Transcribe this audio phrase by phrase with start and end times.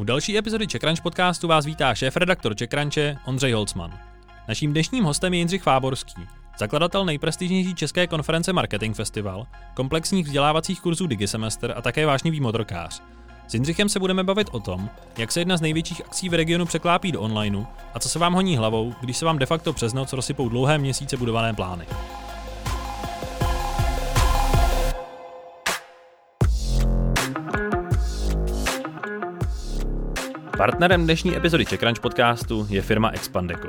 [0.00, 3.98] U další epizody CzechCrunch podcastu vás vítá šéf-redaktor CzechCrunche Ondřej Holcman.
[4.48, 6.22] Naším dnešním hostem je Jindřich Fáborský,
[6.58, 13.02] zakladatel nejprestižnější české konference Marketing Festival, komplexních vzdělávacích kurzů DigiSemester a také vášnivý motorkář.
[13.48, 16.66] S Jindřichem se budeme bavit o tom, jak se jedna z největších akcí v regionu
[16.66, 19.92] překlápí do onlineu a co se vám honí hlavou, když se vám de facto přes
[19.92, 21.86] noc rozsypou dlouhé měsíce budované plány.
[30.60, 33.68] Partnerem dnešní epizody CzechCrunch podcastu je firma Expandeco.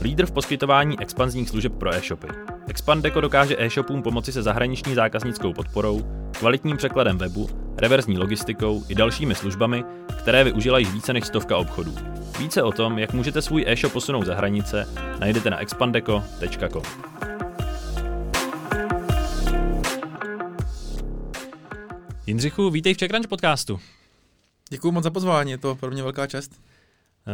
[0.00, 2.28] Lídr v poskytování expanzních služeb pro e-shopy.
[2.68, 6.02] Expandeco dokáže e-shopům pomoci se zahraniční zákaznickou podporou,
[6.38, 9.84] kvalitním překladem webu, reverzní logistikou i dalšími službami,
[10.18, 11.94] které využila již více než stovka obchodů.
[12.38, 16.82] Více o tom, jak můžete svůj e-shop posunout za hranice, najdete na expandeco.com.
[22.26, 23.80] Jindřichu, vítej v CzechCrunch podcastu.
[24.70, 26.60] Děkuji moc za pozvání, je to pro mě velká čest.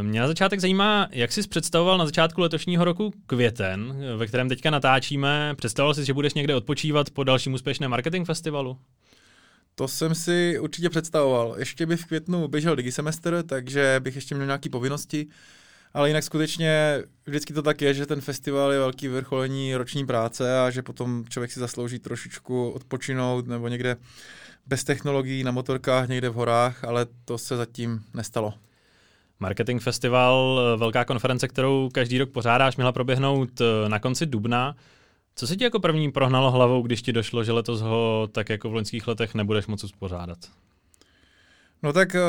[0.03, 4.71] Mě na začátek zajímá, jak jsi představoval na začátku letošního roku květen, ve kterém teďka
[4.71, 5.55] natáčíme.
[5.57, 8.79] Představoval jsi, že budeš někde odpočívat po dalším úspěšném marketing festivalu?
[9.75, 11.55] To jsem si určitě představoval.
[11.59, 15.27] Ještě by v květnu běžel digisemestr, takže bych ještě měl nějaké povinnosti.
[15.95, 20.61] Ale jinak skutečně vždycky to tak je, že ten festival je velký vrcholení roční práce
[20.61, 23.97] a že potom člověk si zaslouží trošičku odpočinout nebo někde
[24.67, 28.55] bez technologií na motorkách někde v horách, ale to se zatím nestalo.
[29.41, 34.77] Marketing Festival, velká konference, kterou každý rok pořádáš, měla proběhnout eh, na konci dubna.
[35.35, 38.71] Co se ti jako první prohnalo hlavou, když ti došlo, že letos ho tak jako
[38.71, 40.39] v loňských letech nebudeš moc uspořádat?
[41.83, 42.21] No tak eh,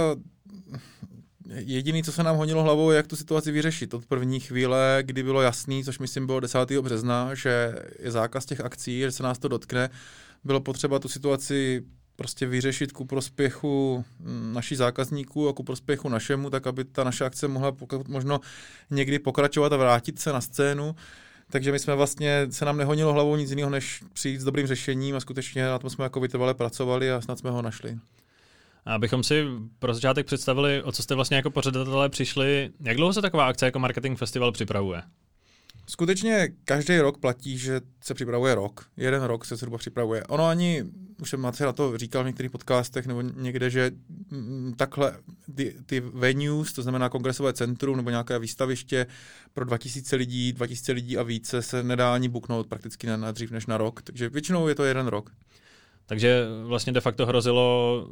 [1.50, 3.94] jediný, co se nám honilo hlavou, je, jak tu situaci vyřešit.
[3.94, 6.72] Od první chvíle, kdy bylo jasný, což myslím bylo 10.
[6.72, 9.90] března, že je zákaz těch akcí, že se nás to dotkne,
[10.44, 11.84] bylo potřeba tu situaci
[12.16, 17.26] prostě vyřešit ku prospěchu mm, naší zákazníků a ku prospěchu našemu, tak aby ta naše
[17.26, 18.40] akce mohla pokud možno
[18.90, 20.96] někdy pokračovat a vrátit se na scénu.
[21.50, 25.16] Takže my jsme vlastně, se nám nehonilo hlavou nic jiného, než přijít s dobrým řešením
[25.16, 27.98] a skutečně na tom jsme jako vytrvale pracovali a snad jsme ho našli.
[28.86, 29.46] Abychom si
[29.80, 33.66] pro začátek představili, o co jste vlastně jako pořadatelé přišli, jak dlouho se taková akce
[33.66, 35.02] jako Marketing Festival připravuje?
[35.88, 38.86] Skutečně každý rok platí, že se připravuje rok.
[38.98, 40.24] Jeden rok se zhruba připravuje.
[40.24, 40.84] Ono ani,
[41.22, 43.92] už jsem Matře na to říkal v některých podcastech nebo někde, že
[44.32, 45.18] mm, takhle
[45.56, 49.06] ty, ty venues, to znamená kongresové centrum nebo nějaké výstaviště
[49.54, 53.52] pro 2000 lidí, 2000 lidí a více se nedá ani buknout prakticky na, na dřív
[53.52, 54.02] než na rok.
[54.02, 55.32] Takže většinou je to jeden rok.
[56.06, 58.08] Takže vlastně de facto hrozilo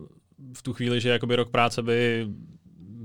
[0.53, 2.27] v tu chvíli, že jakoby rok práce by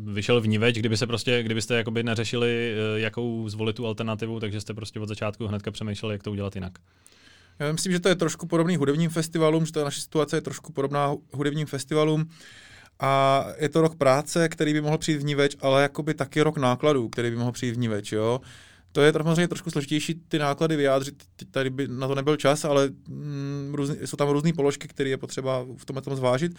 [0.07, 4.75] vyšel vníveč, kdyby se prostě, kdybyste jakoby neřešili, eh, jakou zvolit tu alternativu, takže jste
[4.75, 6.73] prostě od začátku hnedka přemýšleli, jak to udělat jinak.
[7.59, 10.73] Já myslím, že to je trošku podobný hudebním festivalům, že ta naše situace je trošku
[10.73, 12.29] podobná hudebním festivalům.
[13.01, 17.09] A je to rok práce, který by mohl přijít vníveč, ale jakoby taky rok nákladů,
[17.09, 18.41] který by mohl přijít vníveč, jo.
[18.93, 21.15] To je samozřejmě trošku složitější ty náklady vyjádřit,
[21.51, 25.17] tady by na to nebyl čas, ale mm, různý, jsou tam různé položky, které je
[25.17, 26.53] potřeba v tomhle tom zvážit,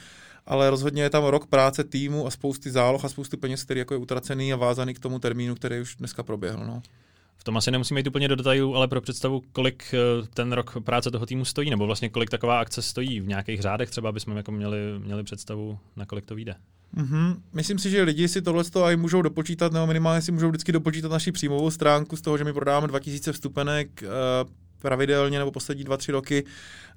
[0.47, 3.93] ale rozhodně je tam rok práce týmu a spousty záloh a spousty peněz, který jako
[3.93, 6.65] je utracený a vázaný k tomu termínu, který už dneska proběhl.
[6.65, 6.81] No.
[7.37, 10.77] V tom asi nemusíme jít úplně do detailů, ale pro představu, kolik eh, ten rok
[10.83, 14.37] práce toho týmu stojí, nebo vlastně kolik taková akce stojí v nějakých řádech, třeba bychom
[14.37, 16.55] jako měli, měli představu, na kolik to vyjde.
[16.97, 17.35] Mm-hmm.
[17.53, 18.63] Myslím si, že lidi si tohle
[18.93, 22.43] i můžou dopočítat, nebo minimálně si můžou vždycky dopočítat naši příjmovou stránku z toho, že
[22.43, 24.49] my prodáváme 2000 vstupenek uh,
[24.79, 26.43] pravidelně nebo poslední dva, tři roky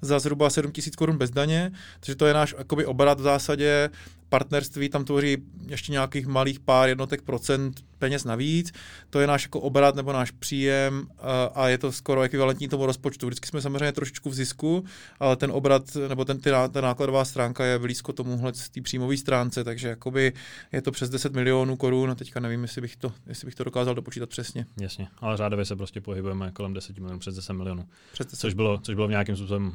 [0.01, 3.89] za zhruba 7 000 korun bez daně, takže to je náš jakoby, obrat v zásadě
[4.31, 5.37] partnerství tam tvoří
[5.67, 8.71] ještě nějakých malých pár jednotek procent peněz navíc.
[9.09, 11.07] To je náš jako obrat nebo náš příjem
[11.55, 13.27] a je to skoro ekvivalentní tomu rozpočtu.
[13.27, 14.85] Vždycky jsme samozřejmě trošičku v zisku,
[15.19, 16.39] ale ten obrat nebo ten,
[16.71, 20.33] ta nákladová stránka je blízko tomuhle z té příjmové stránce, takže jakoby
[20.71, 23.63] je to přes 10 milionů korun a teďka nevím, jestli bych to, jestli bych to
[23.63, 24.65] dokázal dopočítat přesně.
[24.81, 27.85] Jasně, ale řádově se prostě pohybujeme kolem 10 milionů, přes 10 milionů.
[28.13, 28.37] Přes 10.
[28.39, 29.73] Což, bylo, což bylo v nějakým způsobem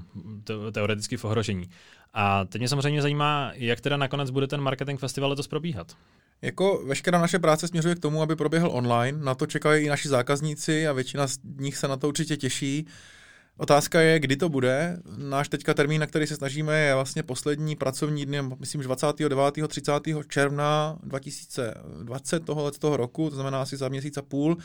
[0.73, 1.71] teoreticky v ohrožení.
[2.19, 5.97] A teď mě samozřejmě zajímá, jak teda nakonec bude ten marketing festival letos probíhat.
[6.43, 9.19] Jako veškerá naše práce směřuje k tomu, aby proběhl online.
[9.25, 12.87] Na to čekají i naši zákazníci a většina z nich se na to určitě těší.
[13.57, 14.99] Otázka je, kdy to bude.
[15.17, 19.39] Náš teďka termín, na který se snažíme, je vlastně poslední pracovní dny, myslím, 29.
[19.69, 19.93] 30.
[20.29, 24.57] června 2020 tohoto roku, to znamená asi za měsíc a půl.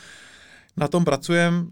[0.78, 1.66] Na tom pracujeme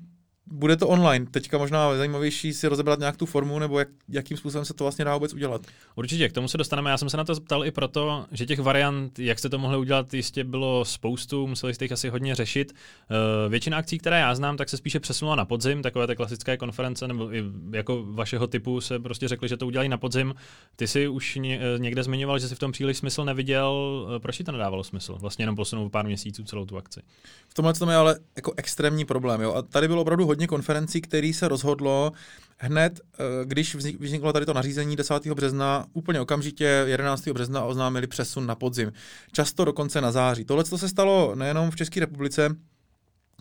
[0.52, 1.26] bude to online.
[1.32, 5.06] Teďka možná zajímavější si rozebrat nějak tu formu, nebo jak, jakým způsobem se to vlastně
[5.06, 5.62] dá vůbec udělat.
[5.96, 6.90] Určitě, k tomu se dostaneme.
[6.90, 9.78] Já jsem se na to ptal i proto, že těch variant, jak se to mohli
[9.78, 12.74] udělat, jistě bylo spoustu, museli jste jich asi hodně řešit.
[12.74, 16.58] Uh, většina akcí, které já znám, tak se spíše přesunula na podzim, takové ty klasické
[16.58, 17.44] konference, nebo i
[17.74, 20.36] jako vašeho typu se prostě řekli, že to udělají na podzim.
[20.76, 24.08] Ty si už eh, někde zmiňoval, že si v tom příliš smysl neviděl.
[24.16, 25.18] Eh, proč ti to nedávalo smysl?
[25.22, 27.02] Vlastně jenom posunout pár měsíců celou tu akci.
[27.48, 29.42] V tomhle tom je ale jako extrémní problém.
[29.42, 29.54] Jo?
[29.54, 32.12] A tady bylo opravdu hodně konferencí, který se rozhodlo
[32.58, 35.34] hned, eh, když vzniklo tady to nařízení 10.
[35.34, 37.34] března, úplně okamžitě 11.
[37.34, 38.92] března oznámili přesun na podzim.
[39.32, 40.46] Často dokonce na září.
[40.46, 42.56] Tohle se stalo nejenom v České republice,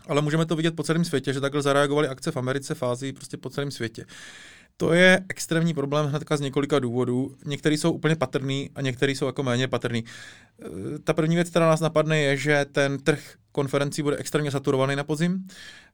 [0.07, 3.13] ale můžeme to vidět po celém světě, že takhle zareagovali akce v Americe, v Ázii,
[3.13, 4.05] prostě po celém světě.
[4.77, 7.35] To je extrémní problém hnedka z několika důvodů.
[7.45, 10.03] Některý jsou úplně patrný a některý jsou jako méně patrný.
[10.61, 13.19] Eh, ta první věc, která nás napadne, je, že ten trh
[13.51, 15.47] konferencí bude extrémně saturovaný na podzim.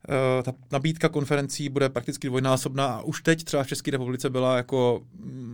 [0.09, 4.57] Eh, ta nabídka konferencí bude prakticky dvojnásobná a už teď třeba v České republice byla
[4.57, 5.01] jako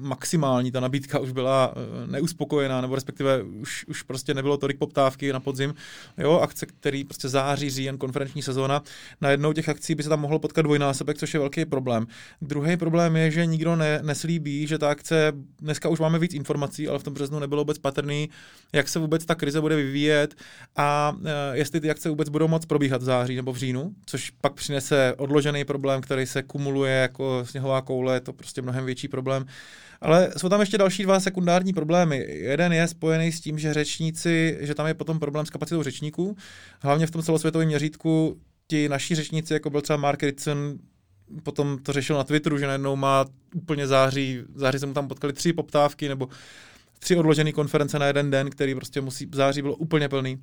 [0.01, 5.33] maximální, ta nabídka už byla eh, neuspokojená, nebo respektive už, už prostě nebylo tolik poptávky
[5.33, 5.73] na podzim.
[6.17, 8.83] Jo, akce, který prostě září, říjen, konferenční sezóna,
[9.21, 12.07] na jednou těch akcí by se tam mohlo potkat dvojnásobek, což je velký problém.
[12.41, 16.87] Druhý problém je, že nikdo ne, neslíbí, že ta akce, dneska už máme víc informací,
[16.87, 18.29] ale v tom březnu nebylo vůbec patrný,
[18.73, 20.35] jak se vůbec ta krize bude vyvíjet
[20.75, 24.29] a uh, jestli ty akce vůbec budou moc probíhat v září nebo v říjnu, což
[24.29, 29.07] pak přinese odložený problém, který se kumuluje jako sněhová koule, je to prostě mnohem větší
[29.07, 29.45] problém.
[30.01, 32.25] Ale jsou tam ještě další dva sekundární problémy.
[32.29, 36.37] Jeden je spojený s tím, že řečníci, že tam je potom problém s kapacitou řečníků.
[36.81, 38.37] Hlavně v tom celosvětovém měřítku
[38.67, 40.77] ti naši řečníci, jako byl třeba Mark Ritson,
[41.43, 43.25] potom to řešil na Twitteru, že najednou má
[43.55, 46.29] úplně září, září se mu tam potkali tři poptávky nebo
[46.99, 50.39] tři odložené konference na jeden den, který prostě musí, v září bylo úplně plný.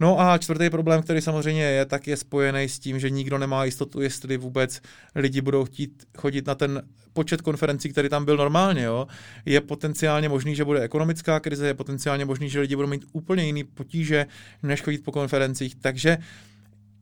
[0.00, 3.64] No a čtvrtý problém, který samozřejmě je, tak je spojený s tím, že nikdo nemá
[3.64, 4.80] jistotu, jestli vůbec
[5.14, 8.82] lidi budou chtít chodit na ten počet konferencí, který tam byl normálně.
[8.82, 9.06] Jo.
[9.44, 13.44] Je potenciálně možný, že bude ekonomická krize, je potenciálně možný, že lidi budou mít úplně
[13.44, 14.26] jiný potíže,
[14.62, 15.74] než chodit po konferencích.
[15.74, 16.18] Takže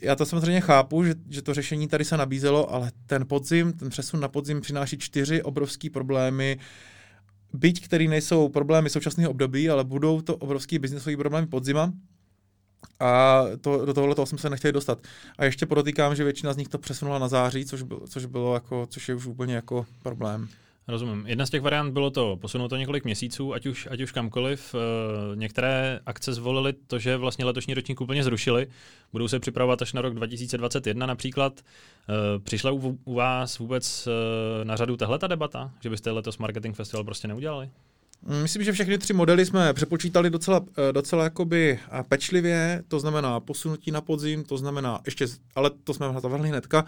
[0.03, 3.89] já to samozřejmě chápu, že, že to řešení tady se nabízelo, ale ten podzim, ten
[3.89, 6.59] přesun na podzim přináší čtyři obrovský problémy,
[7.53, 11.93] byť který nejsou problémy současného období, ale budou to obrovský biznesový problémy podzima,
[13.01, 14.99] a to, do tohohle toho jsem se nechtěl dostat.
[15.39, 18.55] A ještě podotýkám, že většina z nich to přesunula na září, což bylo, což bylo
[18.55, 20.49] jako, což je už úplně jako problém.
[20.89, 21.27] Rozumím.
[21.27, 24.75] Jedna z těch variant bylo to posunout to několik měsíců, ať už, ať už kamkoliv.
[24.75, 24.79] E,
[25.37, 28.67] některé akce zvolili to, že vlastně letošní ročník úplně zrušili.
[29.13, 31.61] Budou se připravovat až na rok 2021 například.
[31.61, 34.09] E, přišla u, vás vůbec
[34.61, 37.71] e, na řadu tahle debata, že byste letos Marketing Festival prostě neudělali?
[38.29, 43.01] Mm, myslím, že všechny tři modely jsme přepočítali docela, eh, docela jakoby eh, pečlivě, to
[43.01, 46.85] znamená posunutí na podzim, to znamená ještě, ale to jsme nastavili hnedka,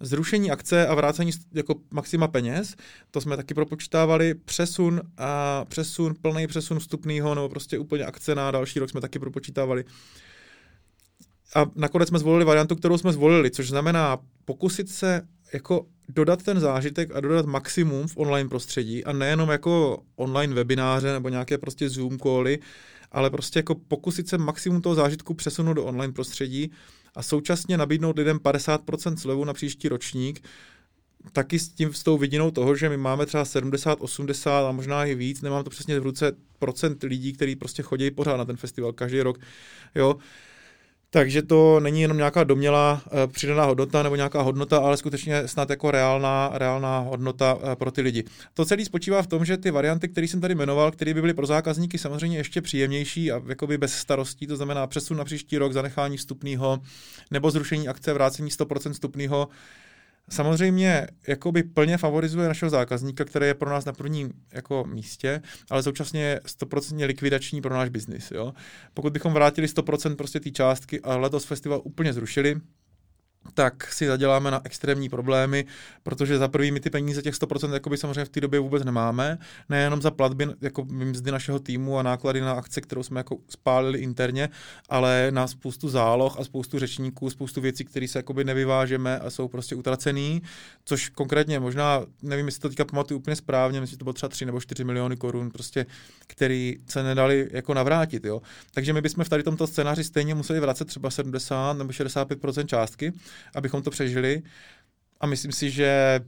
[0.00, 2.76] zrušení akce a vrácení jako maxima peněz,
[3.10, 8.50] to jsme taky propočítávali, přesun a přesun, plný přesun vstupného, nebo prostě úplně akce na
[8.50, 9.84] další rok jsme taky propočítávali.
[11.54, 15.22] A nakonec jsme zvolili variantu, kterou jsme zvolili, což znamená pokusit se
[15.52, 21.12] jako dodat ten zážitek a dodat maximum v online prostředí a nejenom jako online webináře
[21.12, 22.58] nebo nějaké prostě Zoom cally,
[23.12, 26.70] ale prostě jako pokusit se maximum toho zážitku přesunout do online prostředí
[27.14, 30.44] a současně nabídnout lidem 50% slevu na příští ročník,
[31.32, 35.04] taky s tím s tou vidinou toho, že my máme třeba 70, 80 a možná
[35.04, 38.56] i víc, nemám to přesně v ruce, procent lidí, kteří prostě chodí pořád na ten
[38.56, 39.38] festival každý rok,
[39.94, 40.16] jo,
[41.14, 45.70] takže to není jenom nějaká domělá uh, přidaná hodnota nebo nějaká hodnota, ale skutečně snad
[45.70, 48.24] jako reálná, reálná hodnota uh, pro ty lidi.
[48.54, 51.34] To celé spočívá v tom, že ty varianty, které jsem tady jmenoval, které by byly
[51.34, 55.72] pro zákazníky samozřejmě ještě příjemnější a jakoby bez starostí, to znamená přesun na příští rok,
[55.72, 56.80] zanechání vstupného
[57.30, 59.48] nebo zrušení akce, vrácení 100% vstupného,
[60.30, 65.82] samozřejmě jakoby plně favorizuje našeho zákazníka, který je pro nás na prvním jako místě, ale
[65.82, 68.32] současně je 100% likvidační pro náš biznis.
[68.94, 72.60] Pokud bychom vrátili 100% prostě té částky a letos festival úplně zrušili,
[73.54, 75.64] tak si zaděláme na extrémní problémy,
[76.02, 79.38] protože za prvý my ty peníze těch 100% jakoby samozřejmě v té době vůbec nemáme,
[79.68, 83.98] nejenom za platby jako mzdy našeho týmu a náklady na akce, kterou jsme jako spálili
[83.98, 84.48] interně,
[84.88, 89.48] ale na spoustu záloh a spoustu řečníků, spoustu věcí, které se jakoby nevyvážeme a jsou
[89.48, 90.42] prostě utracený,
[90.84, 94.28] což konkrétně možná, nevím, jestli to teďka pamatuju úplně správně, myslím, že to bylo třeba
[94.28, 95.86] 3 nebo 4 miliony korun, prostě,
[96.26, 98.24] který se nedali jako navrátit.
[98.24, 98.42] Jo.
[98.74, 103.12] Takže my bychom v tady tomto scénáři stejně museli vracet třeba 70 nebo 65% částky,
[103.54, 104.42] abychom to přežili.
[105.20, 106.20] A myslím si, že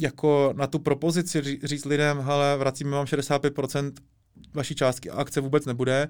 [0.00, 3.92] jako na tu propozici říct lidem, hele, vracíme vám 65%
[4.54, 6.08] vaší částky a akce vůbec nebude,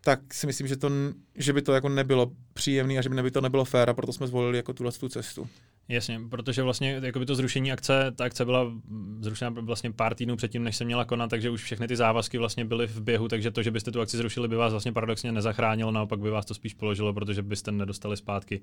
[0.00, 0.90] tak si myslím, že, to,
[1.34, 4.26] že by to jako nebylo příjemné a že by to nebylo fér a proto jsme
[4.26, 5.48] zvolili jako tuhle tu cestu.
[5.88, 8.72] Jasně, protože vlastně by to zrušení akce, ta akce byla
[9.20, 12.64] zrušena vlastně pár týdnů předtím, než se měla konat, takže už všechny ty závazky vlastně
[12.64, 15.90] byly v běhu, takže to, že byste tu akci zrušili, by vás vlastně paradoxně nezachránilo,
[15.90, 18.60] naopak by vás to spíš položilo, protože byste nedostali zpátky.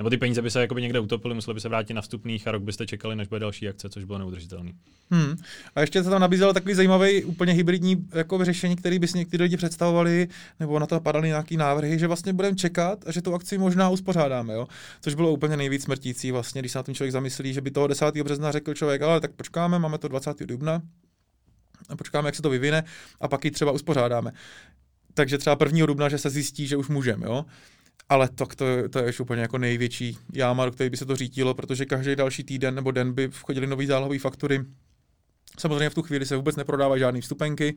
[0.00, 2.52] Nebo ty peníze by se jakoby někde utopily, museli by se vrátit na vstupných a
[2.52, 4.72] rok byste čekali, než bude další akce, což bylo neudržitelné.
[5.10, 5.36] Hmm.
[5.74, 9.42] A ještě se tam nabízelo takový zajímavý, úplně hybridní jako řešení, který by si někteří
[9.42, 10.28] lidi představovali,
[10.60, 13.90] nebo na to padaly nějaký návrhy, že vlastně budeme čekat a že tu akci možná
[13.90, 14.68] uspořádáme, jo?
[15.00, 17.86] což bylo úplně nejvíc smrtící vlastně, když se na tom člověk zamyslí, že by toho
[17.86, 18.16] 10.
[18.16, 20.40] března řekl člověk, ale tak počkáme, máme to 20.
[20.40, 20.82] dubna,
[21.88, 22.84] a počkáme, jak se to vyvine
[23.20, 24.32] a pak ji třeba uspořádáme.
[25.14, 25.86] Takže třeba 1.
[25.86, 27.26] dubna, že se zjistí, že už můžeme.
[28.10, 31.16] Ale to, to, to je už úplně jako největší jáma, do které by se to
[31.16, 34.64] řítilo, protože každý další týden nebo den by vchodili nový zálohové faktury.
[35.58, 37.76] Samozřejmě v tu chvíli se vůbec neprodávají žádné vstupenky.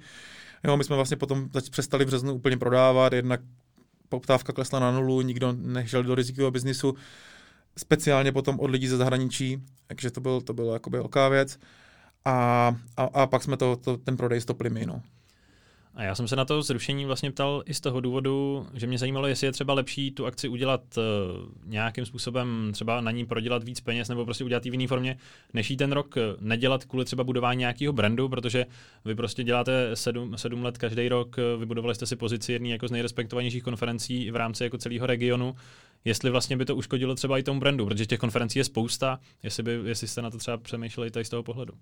[0.64, 3.42] Jo, my jsme vlastně potom přestali v březnu úplně prodávat, jednak
[4.10, 6.96] poptávka klesla na nulu, nikdo nešel do rizikového biznisu,
[7.78, 11.60] speciálně potom od lidí ze zahraničí, takže to, byl, to byla jakoby velká věc.
[12.26, 14.86] A, a, a pak jsme to, to, ten prodej stopli my.
[14.86, 15.02] No.
[15.96, 18.98] A já jsem se na to zrušení vlastně ptal i z toho důvodu, že mě
[18.98, 21.04] zajímalo, jestli je třeba lepší tu akci udělat uh,
[21.66, 25.18] nějakým způsobem, třeba na ní prodělat víc peněz, nebo prostě udělat ji v jiné formě,
[25.54, 28.66] než jí ten rok nedělat kvůli třeba budování nějakého brandu, protože
[29.06, 32.88] vy prostě děláte sedm, sedm let každý rok, eh, vybudovali jste si pozici jedné jako
[32.88, 35.56] z nejrespektovanějších konferencí v rámci jako celého regionu,
[36.06, 39.64] jestli vlastně by to uškodilo třeba i tomu brandu, protože těch konferencí je spousta, jestli,
[39.64, 41.74] by, jestli jste na to třeba přemýšleli tady z toho pohledu.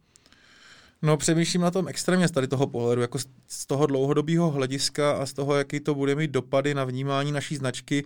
[1.02, 5.26] No přemýšlím na tom extrémně z tady toho pohledu, jako z toho dlouhodobého hlediska a
[5.26, 8.04] z toho, jaký to bude mít dopady na vnímání naší značky,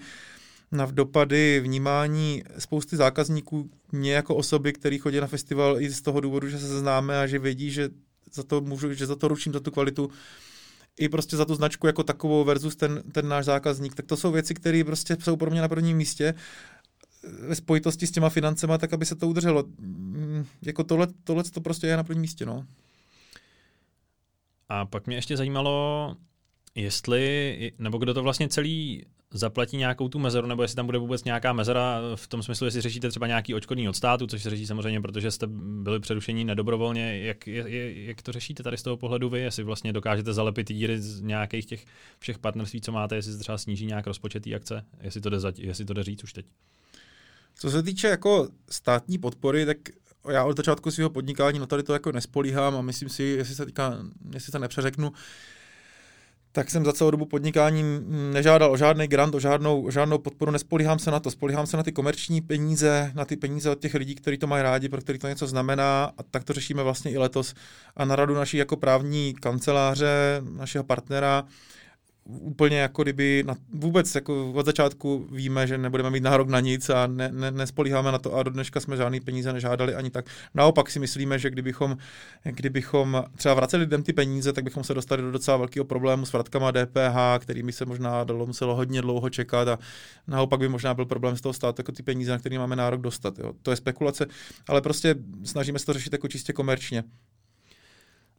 [0.71, 6.21] na dopady vnímání spousty zákazníků, mě jako osoby, který chodí na festival i z toho
[6.21, 7.89] důvodu, že se známe a že vědí, že
[8.33, 10.09] za to můžu, že za to ručím za tu kvalitu,
[10.99, 14.31] i prostě za tu značku jako takovou versus ten, ten náš zákazník, tak to jsou
[14.31, 16.33] věci, které prostě jsou pro mě na prvním místě
[17.47, 19.63] ve spojitosti s těma financema, tak aby se to udrželo.
[19.79, 22.65] Mm, jako tohle, tohle to prostě je na prvním místě, no.
[24.69, 26.15] A pak mě ještě zajímalo,
[26.75, 31.23] jestli, nebo kdo to vlastně celý zaplatí nějakou tu mezeru, nebo jestli tam bude vůbec
[31.23, 34.67] nějaká mezera v tom smyslu, jestli řešíte třeba nějaký očkodný od státu, což se řeší
[34.67, 37.19] samozřejmě, protože jste byli přerušení nedobrovolně.
[37.19, 39.39] Jak, je, jak to řešíte tady z toho pohledu vy?
[39.39, 41.85] Jestli vlastně dokážete zalepit díry z nějakých těch
[42.19, 45.37] všech partnerství, co máte, jestli se třeba sníží nějak rozpočet té akce, jestli to, jde,
[45.57, 46.45] jestli to jde říct už teď?
[47.55, 49.77] Co se týče jako státní podpory, tak
[50.31, 53.65] já od začátku svého podnikání na tady to jako nespolíhám a myslím si, jestli se,
[53.65, 53.97] týká,
[54.33, 55.11] jestli se nepřeřeknu,
[56.55, 57.83] tak jsem za celou dobu podnikání
[58.33, 61.77] nežádal o žádný grant, o žádnou, o žádnou podporu, nespolíhám se na to, spolíhám se
[61.77, 65.01] na ty komerční peníze, na ty peníze od těch lidí, kteří to mají rádi, pro
[65.01, 66.11] který to něco znamená.
[66.17, 67.53] A tak to řešíme vlastně i letos.
[67.95, 71.43] A na radu naší jako právní kanceláře, našeho partnera,
[72.25, 76.89] úplně jako kdyby na, vůbec jako od začátku víme, že nebudeme mít nárok na nic
[76.89, 80.25] a ne, ne, nespolíháme na to a do dneška jsme žádný peníze nežádali ani tak.
[80.53, 81.97] Naopak si myslíme, že kdybychom,
[82.43, 86.33] kdybychom třeba vraceli lidem ty peníze, tak bychom se dostali do docela velkého problému s
[86.33, 89.79] vratkama DPH, kterými se možná dalo muselo hodně dlouho čekat a
[90.27, 93.01] naopak by možná byl problém z toho státu, jako ty peníze, na které máme nárok
[93.01, 93.39] dostat.
[93.39, 93.53] Jo.
[93.61, 94.25] To je spekulace,
[94.67, 97.03] ale prostě snažíme se to řešit jako čistě komerčně.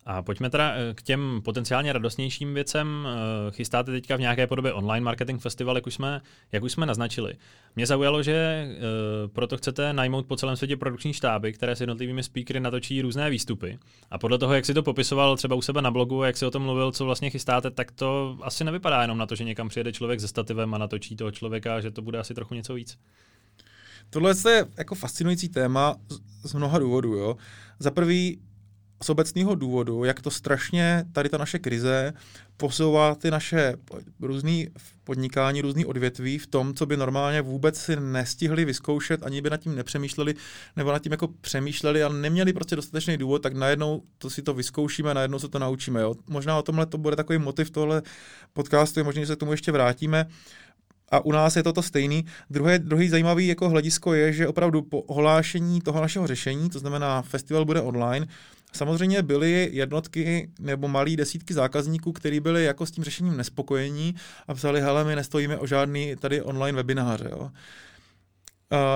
[0.08, 3.08] A pojďme teda eh, k těm potenciálně radostnějším věcem.
[3.08, 6.20] Eh, chystáte teďka v nějaké podobě online marketing festival, jak už jsme,
[6.52, 7.34] jak už jsme naznačili.
[7.76, 8.78] Mě zaujalo, že eh,
[9.28, 13.78] proto chcete najmout po celém světě produkční štáby, které s jednotlivými speakery natočí různé výstupy.
[14.10, 16.50] A podle toho, jak si to popisoval třeba u sebe na blogu, jak si o
[16.50, 19.92] tom mluvil, co vlastně chystáte, tak to asi nevypadá jenom na to, že někam přijede
[19.92, 22.98] člověk se stativem a natočí toho člověka, že to bude asi trochu něco víc.
[24.10, 25.96] Tohle je jako fascinující téma
[26.42, 27.14] z mnoha důvodů.
[27.14, 27.36] Jo.
[27.78, 28.40] Za prvý,
[29.02, 32.12] z obecného důvodu, jak to strašně tady ta naše krize
[32.56, 33.74] posouvá ty naše
[34.20, 34.64] různé
[35.04, 39.56] podnikání, různé odvětví v tom, co by normálně vůbec si nestihli vyzkoušet, ani by nad
[39.56, 40.34] tím nepřemýšleli,
[40.76, 44.54] nebo nad tím jako přemýšleli a neměli prostě dostatečný důvod, tak najednou to si to
[44.54, 46.00] vyzkoušíme, najednou se to naučíme.
[46.00, 46.14] Jo.
[46.28, 48.02] Možná o tomhle to bude takový motiv tohle
[48.52, 50.26] podcastu, je možné, že se k tomu ještě vrátíme.
[51.10, 52.24] A u nás je to to stejný.
[52.50, 57.22] Druhé, druhý zajímavý jako hledisko je, že opravdu po ohlášení toho našeho řešení, to znamená
[57.22, 58.26] festival bude online,
[58.76, 64.14] Samozřejmě byly jednotky nebo malé desítky zákazníků, kteří byli jako s tím řešením nespokojení
[64.48, 67.28] a psali, hele, my nestojíme o žádný tady online webináře.
[67.30, 67.50] Jo.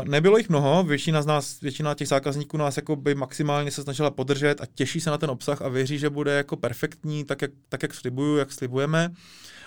[0.04, 4.10] Nebylo jich mnoho, většina z nás, většina těch zákazníků nás jako by maximálně se snažila
[4.10, 7.50] podržet a těší se na ten obsah a věří, že bude jako perfektní, tak jak,
[7.68, 9.12] tak jak slibuju, jak slibujeme.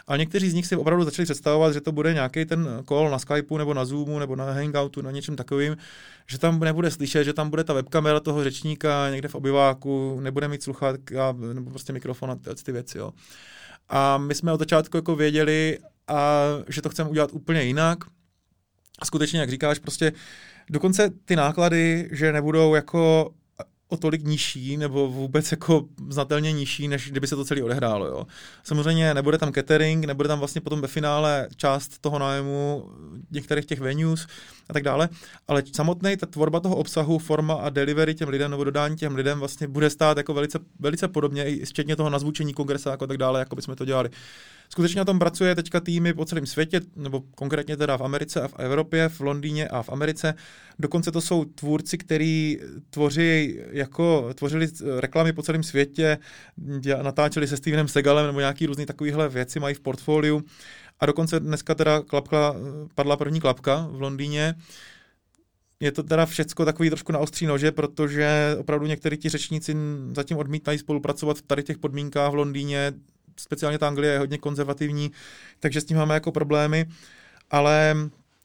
[0.08, 3.20] A někteří z nich si opravdu začali představovat, že to bude nějaký ten call na
[3.20, 5.78] Skypeu nebo na Zoomu nebo na Hangoutu, na něčem takovým,
[6.28, 10.48] že tam nebude slyšet, že tam bude ta webkamera toho řečníka někde v obyváku, nebude
[10.48, 12.98] mít sluchátka nebo prostě mikrofon a ty věci.
[12.98, 13.12] Jo.
[13.90, 17.98] A my jsme od začátku jako věděli, a, že to chceme udělat úplně jinak.
[19.00, 20.14] A skutečně, jak říkáš, prostě
[20.70, 23.34] dokonce ty náklady, že nebudou jako
[23.94, 28.06] o tolik nižší, nebo vůbec jako znatelně nižší, než kdyby se to celé odehrálo.
[28.06, 28.28] Jo.
[28.64, 32.90] Samozřejmě nebude tam catering, nebude tam vlastně potom ve finále část toho nájmu
[33.32, 34.28] některých těch venues
[34.70, 35.10] a tak dále,
[35.48, 39.40] ale samotný ta tvorba toho obsahu, forma a delivery těm lidem nebo dodání těm lidem
[39.40, 43.40] vlastně bude stát jako velice, velice podobně, i včetně toho nazvučení kongresa jako tak dále,
[43.40, 44.10] jako bychom to dělali.
[44.70, 48.48] Skutečně na tom pracuje teďka týmy po celém světě, nebo konkrétně teda v Americe a
[48.48, 50.34] v Evropě, v Londýně a v Americe.
[50.80, 54.68] Dokonce to jsou tvůrci, kteří tvoří jako, tvořili
[55.00, 56.18] reklamy po celém světě,
[57.02, 60.44] natáčeli se Stevenem Segalem nebo nějaký různý takovýhle věci mají v portfoliu.
[61.00, 62.56] A dokonce dneska teda klapka,
[62.96, 64.56] padla první klapka v Londýně,
[65.80, 69.76] je to teda všecko takový trošku na ostří nože, protože opravdu někteří ti řečníci
[70.16, 72.94] zatím odmítají spolupracovat v tady těch podmínkách v Londýně,
[73.38, 75.12] speciálně ta Anglie je hodně konzervativní,
[75.60, 76.86] takže s tím máme jako problémy,
[77.52, 77.96] ale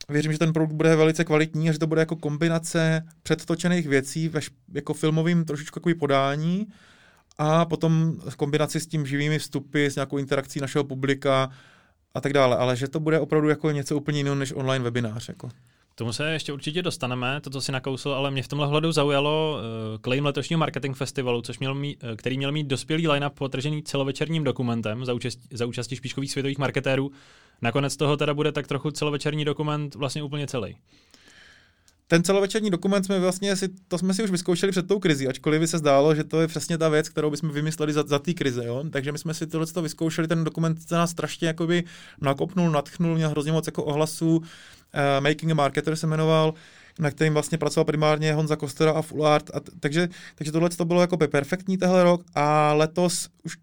[0.08, 4.28] věřím, že ten produkt bude velice kvalitní a že to bude jako kombinace předtočených věcí
[4.28, 4.40] ve
[4.74, 6.66] jako filmovým trošičku takový podání
[7.38, 11.50] a potom v kombinaci s tím živými vstupy, s nějakou interakcí našeho publika
[12.18, 15.28] a tak dále, ale že to bude opravdu jako něco úplně jiného než online webinář.
[15.28, 15.50] Jako
[15.94, 19.58] tomu se ještě určitě dostaneme, to, co si nakousl, ale mě v tomhle hledu zaujalo
[19.58, 23.82] uh, claim letošního marketing festivalu, což měl mít, uh, který měl mít dospělý line-up potržený
[23.82, 27.10] celovečerním dokumentem za, účast, za účastí špičkových světových marketérů.
[27.62, 30.76] Nakonec toho teda bude tak trochu celovečerní dokument vlastně úplně celý.
[32.10, 35.60] Ten celovečerní dokument jsme vlastně si, to jsme si už vyzkoušeli před tou krizi, ačkoliv
[35.60, 38.34] by se zdálo, že to je přesně ta věc, kterou bychom vymysleli za, za té
[38.34, 38.64] krize.
[38.64, 38.84] Jo?
[38.90, 41.84] Takže my jsme si tohle vyzkoušeli, ten dokument se nás strašně jakoby
[42.20, 44.44] nakopnul, natchnul, měl hrozně moc jako ohlasů, uh,
[45.20, 46.54] Making a Marketer se jmenoval,
[46.98, 49.50] na kterým vlastně pracoval primárně Honza Kostera a Full Art.
[49.54, 53.56] A t- takže, takže tohle to bylo jako perfektní tehle rok a letos už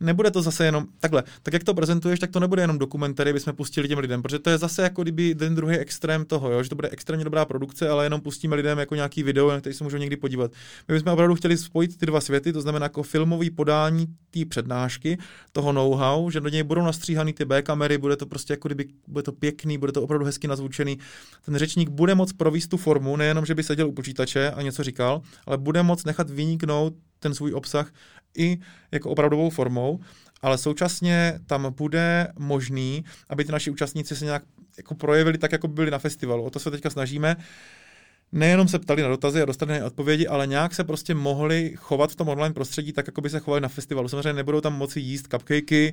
[0.00, 1.22] nebude to zase jenom takhle.
[1.42, 4.38] Tak jak to prezentuješ, tak to nebude jenom dokument, který bychom pustili těm lidem, protože
[4.38, 6.62] to je zase jako kdyby ten druhý extrém toho, jo?
[6.62, 9.74] že to bude extrémně dobrá produkce, ale jenom pustíme lidem jako nějaký video, na který
[9.74, 10.50] se můžou někdy podívat.
[10.88, 15.18] My bychom opravdu chtěli spojit ty dva světy, to znamená jako filmový podání té přednášky,
[15.52, 18.88] toho know-how, že do něj budou nastříhaný ty B kamery, bude to prostě jako kdyby,
[19.08, 20.98] bude to pěkný, bude to opravdu hezky nazvučený.
[21.44, 24.82] Ten řečník bude moc províst tu formu, nejenom, že by seděl u počítače a něco
[24.82, 27.92] říkal, ale bude moc nechat vyniknout ten svůj obsah
[28.38, 28.58] i
[28.92, 30.00] jako opravdovou formou,
[30.42, 34.42] ale současně tam bude možný, aby ty naši účastníci se nějak
[34.76, 36.44] jako projevili tak, jako by byli na festivalu.
[36.44, 37.36] O to se teďka snažíme.
[38.32, 42.12] Nejenom se ptali na dotazy a dostali na odpovědi, ale nějak se prostě mohli chovat
[42.12, 44.08] v tom online prostředí tak, jako by se chovali na festivalu.
[44.08, 45.92] Samozřejmě nebudou tam moci jíst cupcakey,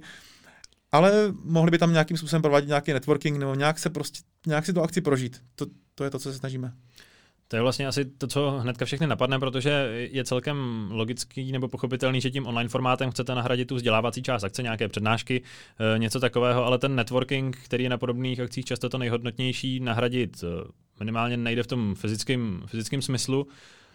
[0.91, 1.11] ale
[1.43, 4.81] mohli by tam nějakým způsobem provádět nějaký networking nebo nějak se prostě, nějak si tu
[4.81, 5.41] akci prožít.
[5.55, 5.65] To,
[5.99, 6.73] to je to, co se snažíme.
[7.47, 9.69] To je vlastně asi to, co hnedka všechny napadne, protože
[10.11, 14.63] je celkem logický nebo pochopitelný, že tím online formátem chcete nahradit tu vzdělávací část akce,
[14.63, 15.41] nějaké přednášky,
[15.79, 20.43] eh, něco takového, ale ten networking, který je na podobných akcích často to nejhodnotnější, nahradit
[20.43, 20.67] eh,
[20.99, 23.47] minimálně nejde v tom fyzickém, fyzickém smyslu.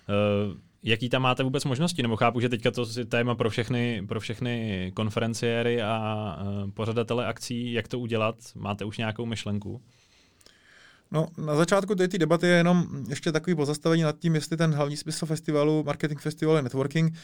[0.09, 2.03] Eh, jaký tam máte vůbec možnosti?
[2.03, 6.39] Nebo chápu, že teďka to je téma pro všechny, pro všechny konferenciéry a
[6.75, 8.37] pořadatele akcí, jak to udělat?
[8.55, 9.81] Máte už nějakou myšlenku?
[11.15, 14.97] No, na začátku té debaty je jenom ještě takový pozastavení nad tím, jestli ten hlavní
[14.97, 17.15] smysl festivalu, marketing festival je networking.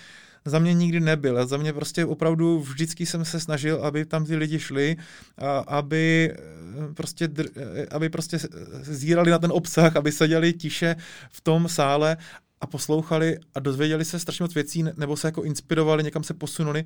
[0.45, 1.47] Za mě nikdy nebyl.
[1.47, 4.97] Za mě prostě opravdu vždycky jsem se snažil, aby tam ty lidi šli,
[5.39, 8.39] a aby eh, prostě, eh, aby prostě
[8.83, 10.97] zírali na ten obsah, aby seděli tiše
[11.31, 12.17] v tom sále
[12.61, 16.85] a poslouchali a dozvěděli se strašně moc věcí, nebo se jako inspirovali, někam se posunuli.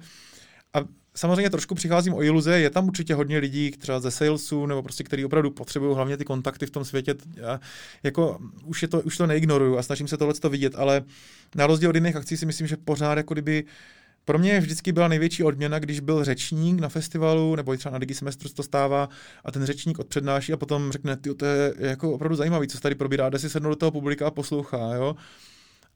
[0.74, 0.78] A
[1.16, 5.04] samozřejmě trošku přicházím o iluze, je tam určitě hodně lidí, třeba ze salesu, nebo prostě,
[5.04, 7.14] kteří opravdu potřebují hlavně ty kontakty v tom světě.
[7.36, 7.60] Já,
[8.02, 11.02] jako, už, je to, už to neignoruju a snažím se tohle to vidět, ale
[11.54, 13.64] na rozdíl od jiných akcí si myslím, že pořád jako kdyby
[14.24, 18.14] pro mě vždycky byla největší odměna, když byl řečník na festivalu, nebo třeba na Digi
[18.14, 19.08] semestru to stává
[19.44, 22.82] a ten řečník odpřednáší a potom řekne, ty to je jako opravdu zajímavý, co se
[22.82, 25.16] tady probírá, jde si sednout do toho publika a poslouchá, jo.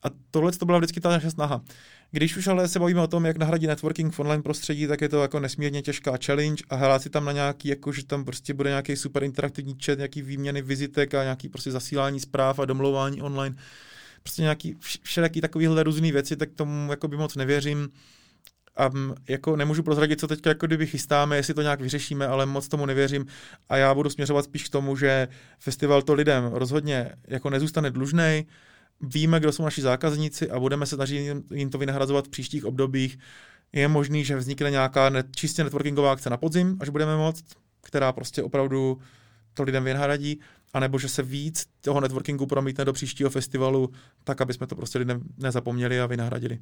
[0.02, 1.60] A tohle to byla vždycky ta naše snaha.
[2.10, 5.08] Když už ale se bavíme o tom, jak nahradit networking v online prostředí, tak je
[5.08, 8.54] to jako nesmírně těžká challenge a hrát si tam na nějaký, jako že tam prostě
[8.54, 13.22] bude nějaký super interaktivní chat, nějaký výměny vizitek a nějaký prostě zasílání zpráv a domlouvání
[13.22, 13.56] online.
[14.22, 17.88] Prostě nějaký všelijaký takovýhle různý věci, tak tomu jako by moc nevěřím.
[18.76, 18.90] A
[19.28, 22.86] jako nemůžu prozradit, co teď jako kdyby chystáme, jestli to nějak vyřešíme, ale moc tomu
[22.86, 23.26] nevěřím.
[23.68, 28.44] A já budu směřovat spíš k tomu, že festival to lidem rozhodně jako nezůstane dlužnej,
[29.00, 33.18] víme, kdo jsou naši zákazníci a budeme se snažit jim to vynahrazovat v příštích obdobích.
[33.72, 37.44] Je možný, že vznikne nějaká net, čistě networkingová akce na podzim, až budeme moct,
[37.82, 38.98] která prostě opravdu
[39.54, 40.40] to lidem vynahradí,
[40.72, 43.90] anebo že se víc toho networkingu promítne do příštího festivalu,
[44.24, 46.58] tak aby jsme to prostě lidem nezapomněli a vynahradili.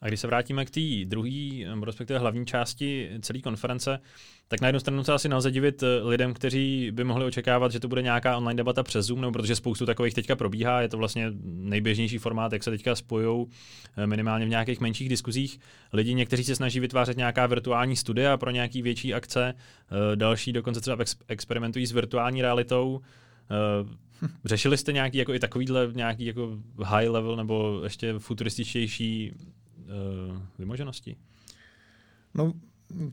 [0.00, 1.50] A když se vrátíme k té druhé,
[1.84, 4.00] respektive hlavní části celé konference,
[4.48, 7.80] tak na jednu stranu se asi nelze divit eh, lidem, kteří by mohli očekávat, že
[7.80, 10.98] to bude nějaká online debata přes Zoom, nebo protože spoustu takových teďka probíhá, je to
[10.98, 13.46] vlastně nejběžnější formát, jak se teďka spojují
[13.96, 15.60] eh, minimálně v nějakých menších diskuzích.
[15.92, 20.80] Lidi, někteří se snaží vytvářet nějaká virtuální studia pro nějaký větší akce, eh, další dokonce
[20.80, 20.96] třeba
[21.28, 23.00] experimentují s virtuální realitou.
[24.44, 29.32] Řešili jste nějaký jako i takovýhle nějaký jako high level nebo ještě futurističtější
[30.58, 31.16] vymoženosti?
[32.34, 32.52] No,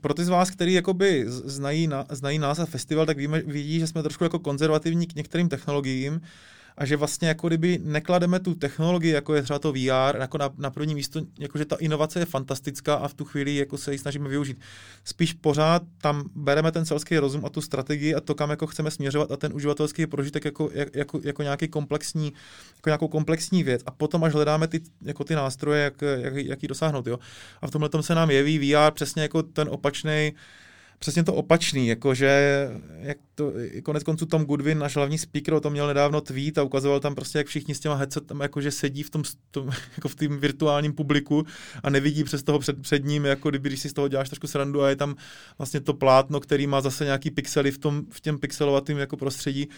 [0.02, 3.80] pro ty z vás, kteří jakoby znají, na, znají nás a festival, tak víme, vidí,
[3.80, 6.22] že jsme trošku jako konzervativní k některým technologiím
[6.78, 10.50] a že vlastně jako kdyby neklademe tu technologii, jako je třeba to VR, jako na,
[10.58, 13.98] na první místo, jakože ta inovace je fantastická a v tu chvíli jako se ji
[13.98, 14.60] snažíme využít.
[15.04, 18.92] Spíš pořád tam bereme ten selský rozum a tu strategii a to, kam jako chceme
[18.92, 22.34] směřovat a ten uživatelský prožitek jako, jako, jako nějaký komplexní,
[22.76, 26.64] jako nějakou komplexní věc a potom až hledáme ty, jako ty nástroje, jak, jak, jak
[26.64, 27.08] ji dosáhnout.
[27.08, 27.20] Jo?
[27.62, 30.34] A v tomhle tom se nám jeví VR přesně jako ten opačný
[31.00, 35.74] přesně to opačný, jakože jak to, konec konců Tom Goodwin, náš hlavní speaker, o tom
[35.74, 39.10] měl nedávno tweet a ukazoval tam prostě, jak všichni s těma headsetem jakože sedí v
[39.10, 41.46] tom, tom jako v tom virtuálním publiku
[41.84, 44.48] a nevidí přes toho před, před ním, jako kdyby, když si z toho děláš trošku
[44.48, 45.16] srandu a je tam
[45.58, 49.70] vlastně to plátno, který má zase nějaký pixely v tom, v těm pixelovatým jako prostředí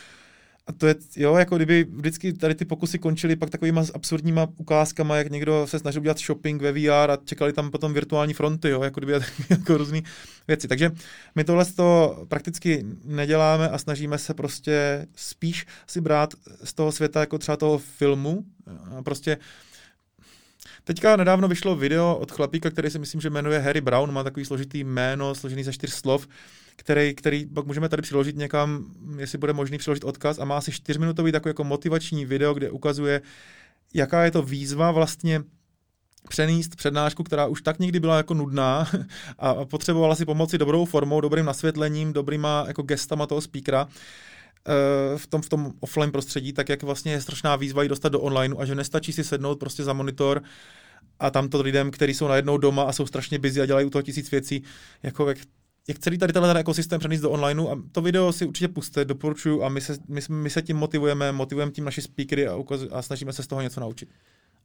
[0.70, 5.18] a to je, jo, jako kdyby vždycky tady ty pokusy končily pak takovýma absurdníma ukázkama,
[5.18, 8.84] jak někdo se snažil udělat shopping ve VR a čekali tam potom virtuální fronty, jo,
[8.84, 9.14] jako kdyby
[9.50, 10.02] jako různé
[10.48, 10.68] věci.
[10.68, 10.92] Takže
[11.36, 17.20] my tohle to prakticky neděláme a snažíme se prostě spíš si brát z toho světa
[17.20, 18.44] jako třeba toho filmu
[18.98, 19.38] a prostě
[20.84, 24.46] Teďka nedávno vyšlo video od chlapíka, který si myslím, že jmenuje Harry Brown, má takový
[24.46, 26.28] složitý jméno, složený ze čtyř slov,
[26.80, 28.86] který, který pak můžeme tady přiložit někam,
[29.18, 33.22] jestli bude možný přiložit odkaz a má asi čtyřminutový takový jako motivační video, kde ukazuje,
[33.94, 35.44] jaká je to výzva vlastně
[36.30, 38.88] přenést přednášku, která už tak někdy byla jako nudná
[39.40, 45.28] a potřebovala si pomoci dobrou formou, dobrým nasvětlením, dobrýma jako gestama toho speakera eh, v
[45.28, 48.56] tom, v tom offline prostředí, tak jak vlastně je strašná výzva ji dostat do online
[48.60, 50.42] a že nestačí si sednout prostě za monitor
[51.20, 54.02] a tamto lidem, kteří jsou najednou doma a jsou strašně busy a dělají u toho
[54.02, 54.64] tisíc věcí,
[55.04, 55.38] jako jak
[55.90, 59.64] jak celý tady tenhle ekosystém přenést do onlineu a to video si určitě puste, doporučuju
[59.64, 63.02] a my se, my, my se tím motivujeme, motivujeme tím naši speakery a, ukaz, a
[63.02, 64.10] snažíme se z toho něco naučit.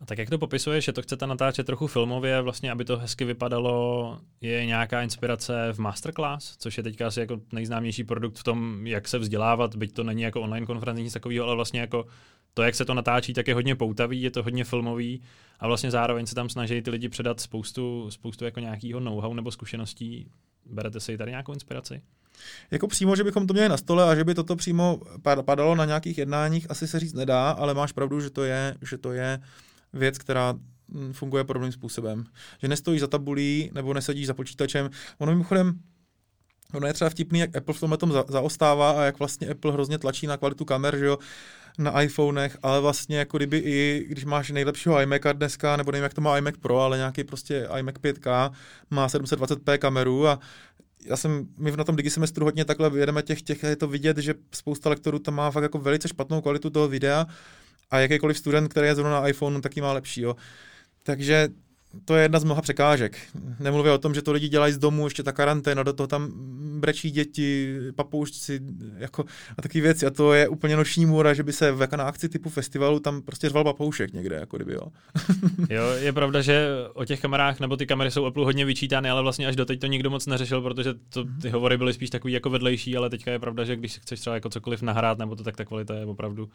[0.00, 3.24] A tak jak to popisuješ, že to chcete natáčet trochu filmově, vlastně, aby to hezky
[3.24, 8.86] vypadalo, je nějaká inspirace v Masterclass, což je teďka asi jako nejznámější produkt v tom,
[8.86, 12.06] jak se vzdělávat, byť to není jako online konferenci nic takového, ale vlastně jako
[12.54, 15.22] to, jak se to natáčí, tak je hodně poutavý, je to hodně filmový
[15.60, 19.50] a vlastně zároveň se tam snaží ty lidi předat spoustu, spoustu jako nějakého know-how nebo
[19.50, 20.30] zkušeností
[20.66, 22.02] Berete si tady nějakou inspiraci?
[22.70, 25.00] Jako přímo, že bychom to měli na stole a že by toto přímo
[25.44, 28.98] padalo na nějakých jednáních, asi se říct nedá, ale máš pravdu, že to je, že
[28.98, 29.40] to je
[29.92, 30.54] věc, která
[30.88, 32.24] mm, funguje podobným způsobem.
[32.62, 34.90] Že nestojíš za tabulí nebo nesedíš za počítačem.
[35.18, 35.80] Ono mimochodem,
[36.74, 39.98] ono je třeba vtipný, jak Apple v tomhle tom zaostává a jak vlastně Apple hrozně
[39.98, 41.18] tlačí na kvalitu kamer, že jo,
[41.78, 46.14] na iPhonech, ale vlastně jako kdyby i, když máš nejlepšího iMaca dneska, nebo nevím, jak
[46.14, 48.50] to má iMac Pro, ale nějaký prostě iMac 5K
[48.90, 50.38] má 720p kameru a
[51.04, 54.34] já jsem, my na tom digisemestru hodně takhle jedeme těch, těch, je to vidět, že
[54.54, 57.26] spousta lektorů tam má fakt jako velice špatnou kvalitu toho videa
[57.90, 60.36] a jakýkoliv student, který je zrovna na iPhone, taky má lepší, jo.
[61.02, 61.48] Takže
[62.04, 63.18] to je jedna z mnoha překážek.
[63.60, 66.32] Nemluvě o tom, že to lidi dělají z domu, ještě ta karanténa, do toho tam
[66.80, 68.60] brečí děti, papoušci
[68.96, 69.24] jako,
[69.58, 70.06] a takové věci.
[70.06, 73.22] A to je úplně noční můra, že by se jako na akci typu festivalu tam
[73.22, 74.82] prostě řval papoušek někde, jako kdyby, jo.
[75.70, 79.22] jo, je pravda, že o těch kamerách, nebo ty kamery jsou Apple hodně vyčítány, ale
[79.22, 82.50] vlastně až doteď to nikdo moc neřešil, protože to, ty hovory byly spíš takový jako
[82.50, 85.56] vedlejší, ale teďka je pravda, že když chceš třeba jako cokoliv nahrát, nebo to tak
[85.56, 86.48] ta kvalita je opravdu,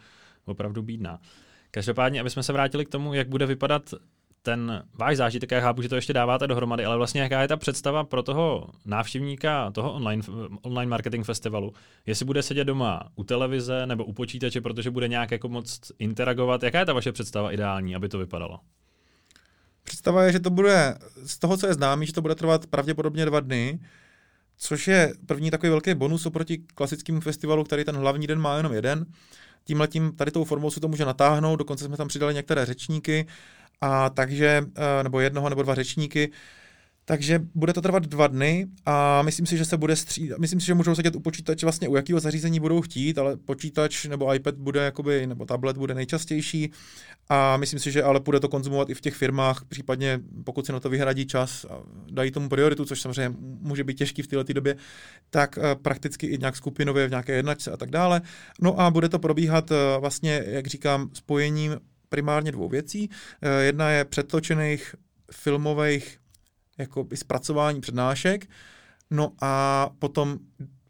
[0.45, 1.19] opravdu bídná.
[1.71, 3.93] Každopádně, aby jsme se vrátili k tomu, jak bude vypadat
[4.41, 7.57] ten váš zážitek, já chápu, že to ještě dáváte dohromady, ale vlastně jaká je ta
[7.57, 10.23] představa pro toho návštěvníka toho online,
[10.61, 11.73] online marketing festivalu?
[12.05, 16.63] Jestli bude sedět doma u televize nebo u počítače, protože bude nějak jako moc interagovat,
[16.63, 18.59] jaká je ta vaše představa ideální, aby to vypadalo?
[19.83, 23.25] Představa je, že to bude, z toho, co je známý, že to bude trvat pravděpodobně
[23.25, 23.79] dva dny,
[24.57, 28.73] což je první takový velký bonus oproti klasickému festivalu, který ten hlavní den má jenom
[28.73, 29.05] jeden.
[29.63, 33.27] Tímhle tím, tady tou formou se to může natáhnout, dokonce jsme tam přidali některé řečníky,
[33.81, 36.31] a takže, eh, nebo jednoho nebo dva řečníky,
[37.09, 40.39] takže bude to trvat dva dny a myslím si, že se bude střídat.
[40.39, 44.05] Myslím si, že můžou sedět u počítače vlastně u jakého zařízení budou chtít, ale počítač
[44.05, 46.71] nebo iPad bude jakoby, nebo tablet bude nejčastější
[47.29, 50.71] a myslím si, že ale bude to konzumovat i v těch firmách, případně pokud si
[50.71, 54.53] na to vyhradí čas a dají tomu prioritu, což samozřejmě může být těžký v této
[54.53, 54.75] době,
[55.29, 58.21] tak eh, prakticky i nějak skupinově v nějaké jednačce a tak dále.
[58.61, 63.09] No a bude to probíhat eh, vlastně, jak říkám, spojením primárně dvou věcí.
[63.41, 64.95] Eh, jedna je předtočených
[65.31, 66.19] filmových
[66.77, 68.49] jako zpracování přednášek,
[69.11, 70.39] no a potom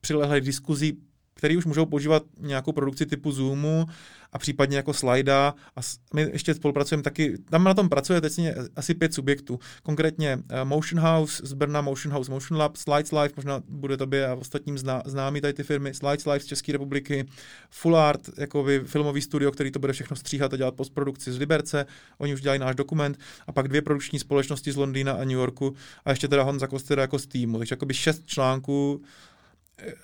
[0.02, 1.09] přilehlých diskuzí
[1.40, 3.86] který už můžou používat nějakou produkci typu Zoomu
[4.34, 5.54] a případně jako slajda.
[5.76, 5.80] A
[6.14, 8.40] my ještě spolupracujeme taky, tam na tom pracuje teď
[8.76, 9.60] asi pět subjektů.
[9.84, 14.28] Konkrétně eh, Motion House z Brna, Motion House, Motion Lab, Slides Live, možná bude tobě
[14.28, 17.26] a ostatním zná, známý tady ty firmy, Slides Live z České republiky,
[17.70, 21.86] Full Art, jako filmový studio, který to bude všechno stříhat a dělat postprodukci z Liberce,
[22.18, 25.76] oni už dělají náš dokument, a pak dvě produkční společnosti z Londýna a New Yorku
[26.06, 27.58] a ještě teda Honza Kostera jako z týmu.
[27.58, 29.02] Takže jakoby šest článků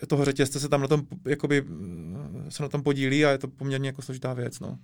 [0.08, 1.64] toho řetězce se tam na tom, jakoby,
[2.50, 4.60] se na tom podílí a je to poměrně jako složitá věc.
[4.60, 4.78] No.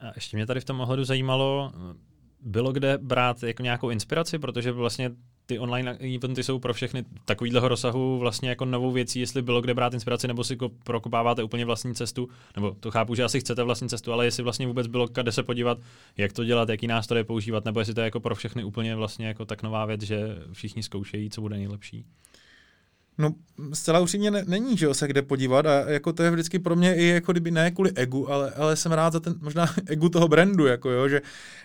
[0.00, 1.72] A ještě mě tady v tom ohledu zajímalo,
[2.40, 5.10] bylo kde brát jako nějakou inspiraci, protože vlastně
[5.46, 9.74] ty online eventy jsou pro všechny takovýhleho rozsahu vlastně jako novou věcí, jestli bylo kde
[9.74, 13.88] brát inspiraci, nebo si prokopáváte úplně vlastní cestu, nebo to chápu, že asi chcete vlastní
[13.88, 15.78] cestu, ale jestli vlastně vůbec bylo kde se podívat,
[16.16, 19.26] jak to dělat, jaký nástroje používat, nebo jestli to je jako pro všechny úplně vlastně
[19.26, 22.04] jako tak nová věc, že všichni zkoušejí, co bude nejlepší.
[23.20, 23.34] No,
[23.72, 26.76] zcela upřímně ne, není, že jo, se kde podívat a jako to je vždycky pro
[26.76, 30.08] mě i jako kdyby ne kvůli egu, ale, ale jsem rád za ten možná egu
[30.08, 31.22] toho brandu, jako jo, že,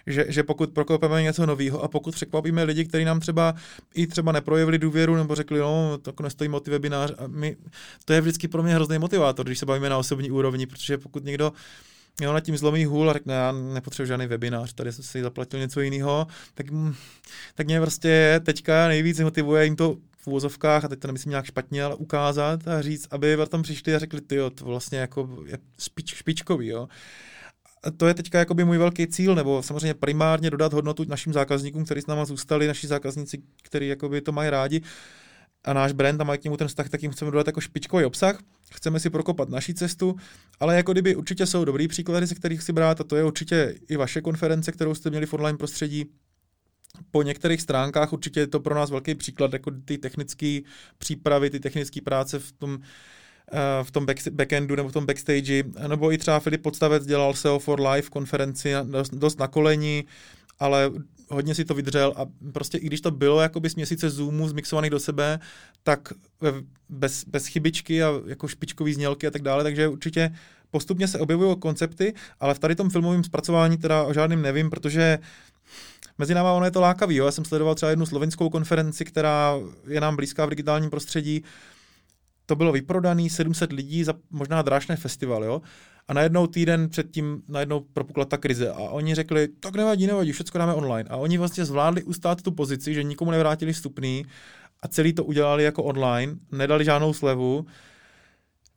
[0.07, 3.55] že, že pokud prokopeme něco nového a pokud překvapíme lidi, kteří nám třeba
[3.93, 7.11] i třeba neprojevili důvěru nebo řekli, no, to nestojí motiv webinář.
[7.17, 7.57] A my,
[8.05, 11.25] to je vždycky pro mě hrozný motivátor, když se bavíme na osobní úrovni, protože pokud
[11.25, 11.53] někdo
[12.21, 15.59] jo, na tím zlomí hůl a řekne, já nepotřebuji žádný webinář, tady jsem si zaplatil
[15.59, 16.65] něco jiného, tak,
[17.55, 21.45] tak mě prostě teďka nejvíc motivuje jim to v úvozovkách, a teď to nemyslím nějak
[21.45, 25.57] špatně, ale ukázat a říct, aby tam přišli a řekli, ty to vlastně jako je
[25.79, 26.87] špič, špičkový, jo.
[27.83, 31.85] A to je teďka jakoby můj velký cíl, nebo samozřejmě primárně dodat hodnotu našim zákazníkům,
[31.85, 34.81] kteří s náma zůstali, naši zákazníci, kteří jakoby to mají rádi,
[35.63, 38.05] a náš brand a mají k němu ten vztah, tak jim chceme dodat jako špičkový
[38.05, 38.39] obsah.
[38.73, 40.15] Chceme si prokopat naší cestu,
[40.59, 43.75] ale jako kdyby určitě jsou dobrý příklady, ze kterých si brát, a to je určitě
[43.89, 46.05] i vaše konference, kterou jste měli v online prostředí,
[47.11, 50.59] po některých stránkách určitě je to pro nás velký příklad, jako ty technické
[50.97, 52.79] přípravy, ty technické práce v tom,
[53.51, 57.33] eh, v tom back, backendu nebo v tom backstage, nebo i třeba Filip Podstavec dělal
[57.33, 60.03] SEO for Life konferenci dost, dost na koleni,
[60.59, 60.91] ale
[61.29, 64.91] hodně si to vydřel a prostě i když to bylo jakoby z měsíce Zoomu zmixovaných
[64.91, 65.39] do sebe,
[65.83, 66.13] tak
[66.89, 70.35] bez, bez chybičky a jako špičkový znělky a tak dále, takže určitě
[70.71, 75.19] postupně se objevují koncepty, ale v tady tom filmovém zpracování teda o žádným nevím, protože
[76.17, 77.15] mezi náma ono je to lákavý.
[77.15, 77.25] Jo?
[77.25, 79.55] Já jsem sledoval třeba jednu slovenskou konferenci, která
[79.87, 81.43] je nám blízká v digitálním prostředí.
[82.45, 85.61] To bylo vyprodaný 700 lidí za možná drážné festival, jo.
[86.07, 90.59] A najednou týden předtím najednou propukla ta krize a oni řekli, tak nevadí, nevadí, všechno
[90.59, 91.09] dáme online.
[91.09, 94.25] A oni vlastně zvládli ustát tu pozici, že nikomu nevrátili vstupný
[94.81, 97.65] a celý to udělali jako online, nedali žádnou slevu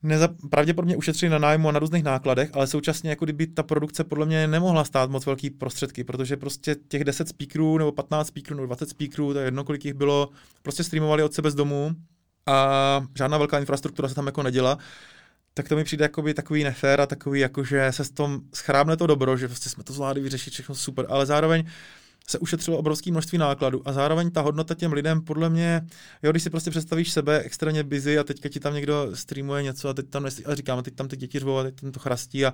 [0.02, 4.04] neza, pravděpodobně ušetřili na nájmu a na různých nákladech, ale současně jako kdyby ta produkce
[4.04, 8.56] podle mě nemohla stát moc velký prostředky, protože prostě těch 10 speakerů nebo 15 speakerů
[8.56, 10.28] nebo 20 speakerů, to je jedno, kolik jich bylo,
[10.62, 11.90] prostě streamovali od sebe z domu
[12.46, 14.78] a žádná velká infrastruktura se tam jako neděla.
[15.54, 18.96] Tak to mi přijde jakoby takový nefér a takový, jako že se s tom schrábne
[18.96, 21.64] to dobro, že prostě jsme to zvládli vyřešit všechno super, ale zároveň
[22.30, 25.86] se ušetřilo obrovské množství nákladů a zároveň ta hodnota těm lidem podle mě,
[26.22, 29.88] jo, když si prostě představíš sebe extrémně busy a teďka ti tam někdo streamuje něco
[29.88, 32.46] a teď tam, a říkám, teď tam ty děti řvou a teď tam to chrastí
[32.46, 32.52] a,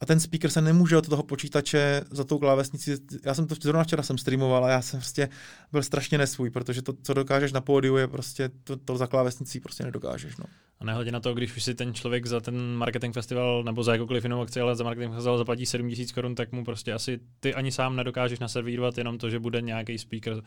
[0.00, 2.94] a ten speaker se nemůže od toho počítače za tou klávesnicí.
[3.24, 5.28] Já jsem to zrovna včera jsem streamoval a já jsem prostě
[5.72, 9.60] byl strašně nesvůj, protože to, co dokážeš na pódiu, je prostě to, to za klávesnicí
[9.60, 10.36] prostě nedokážeš.
[10.36, 10.44] No.
[10.82, 13.92] A nehledě na to, když už si ten člověk za ten marketing festival nebo za
[13.92, 17.54] jakoukoliv jinou akci, ale za marketing festival zaplatí 7000 korun, tak mu prostě asi ty
[17.54, 20.42] ani sám nedokážeš naservírovat jenom to, že bude nějaký speaker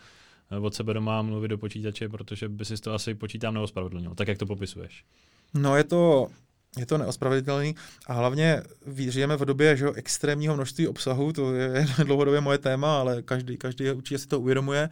[0.51, 4.27] eh, od sebe doma mluvit do počítače, protože by si to asi počítám neospravedlnil, tak
[4.27, 5.05] jak to popisuješ.
[5.53, 6.27] No je to,
[6.77, 7.75] je to neospravedlitelný
[8.07, 8.61] a hlavně
[8.97, 13.91] žijeme v době že, extrémního množství obsahu, to je dlouhodobě moje téma, ale každý, každý
[13.91, 14.89] určitě si to uvědomuje.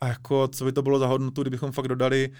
[0.00, 2.30] A jako, co by to bylo za hodnotu, kdybychom fakt dodali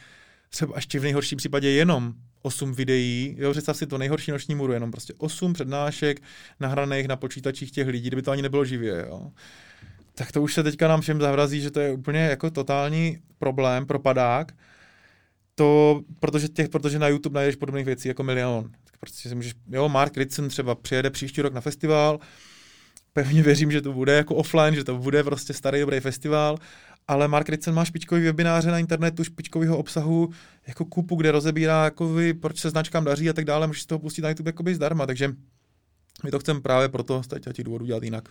[0.50, 4.72] třeba ještě v nejhorším případě jenom 8 videí, jo, představ si to nejhorší noční můru,
[4.72, 6.22] jenom prostě 8 přednášek
[6.60, 9.30] nahraných na počítačích těch lidí, kdyby to ani nebylo živě, jo.
[10.14, 13.86] Tak to už se teďka nám všem zavrazí, že to je úplně jako totální problém,
[13.86, 14.52] propadák,
[15.54, 18.70] to, protože, těch, protože na YouTube najdeš podobných věcí jako milion.
[18.84, 22.18] Tak prostě si můžeš, jo, Mark Ritson třeba přijede příští rok na festival,
[23.12, 26.58] pevně věřím, že to bude jako offline, že to bude prostě starý dobrý festival
[27.08, 30.30] ale Mark Ritson má špičkový webináře na internetu, špičkového obsahu,
[30.66, 33.86] jako kupu, kde rozebírá, jako vy, proč se značkám daří a tak dále, můžeš z
[33.86, 35.34] toho pustit na YouTube jakoby zdarma, takže
[36.24, 38.28] my to chceme právě proto z těch důvodů dělat jinak.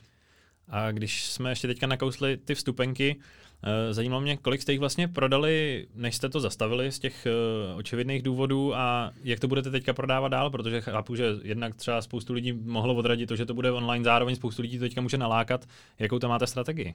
[0.70, 3.16] A když jsme ještě teďka nakousli ty vstupenky,
[3.64, 7.74] eh, zajímalo mě, kolik jste jich vlastně prodali, než jste to zastavili z těch eh,
[7.76, 12.34] očividných důvodů a jak to budete teďka prodávat dál, protože chápu, že jednak třeba spoustu
[12.34, 15.66] lidí mohlo odradit to, že to bude online, zároveň spoustu lidí to teďka může nalákat.
[16.00, 16.94] Jakou to máte strategii?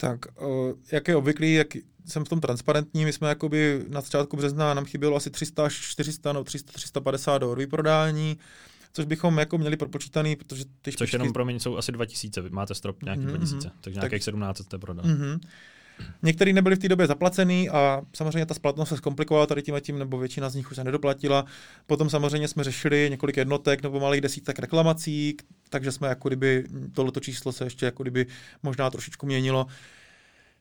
[0.00, 0.20] Tak,
[0.92, 1.66] jak je obvyklý, jak
[2.06, 5.74] jsem v tom transparentní, my jsme jakoby na začátku března, nám chybělo asi 300 až
[5.74, 8.38] 400, no 300, 350 do vyprodání,
[8.92, 12.74] což bychom jako měli propočítaný, protože ty Což jenom pro mě jsou asi 2000, máte
[12.74, 13.26] strop nějaký mm-hmm.
[13.26, 15.04] 2000, takže nějakých tak, 17 jste prodal.
[15.04, 15.40] Mm-hmm.
[16.22, 19.80] Některý nebyli v té době zaplacený a samozřejmě ta splatnost se zkomplikovala tady tím a
[19.80, 21.44] tím, nebo většina z nich už se nedoplatila.
[21.86, 25.36] Potom samozřejmě jsme řešili několik jednotek nebo malých desítek reklamací,
[25.68, 28.26] takže jsme jako kdyby tohleto číslo se ještě jako kdyby
[28.62, 29.66] možná trošičku měnilo.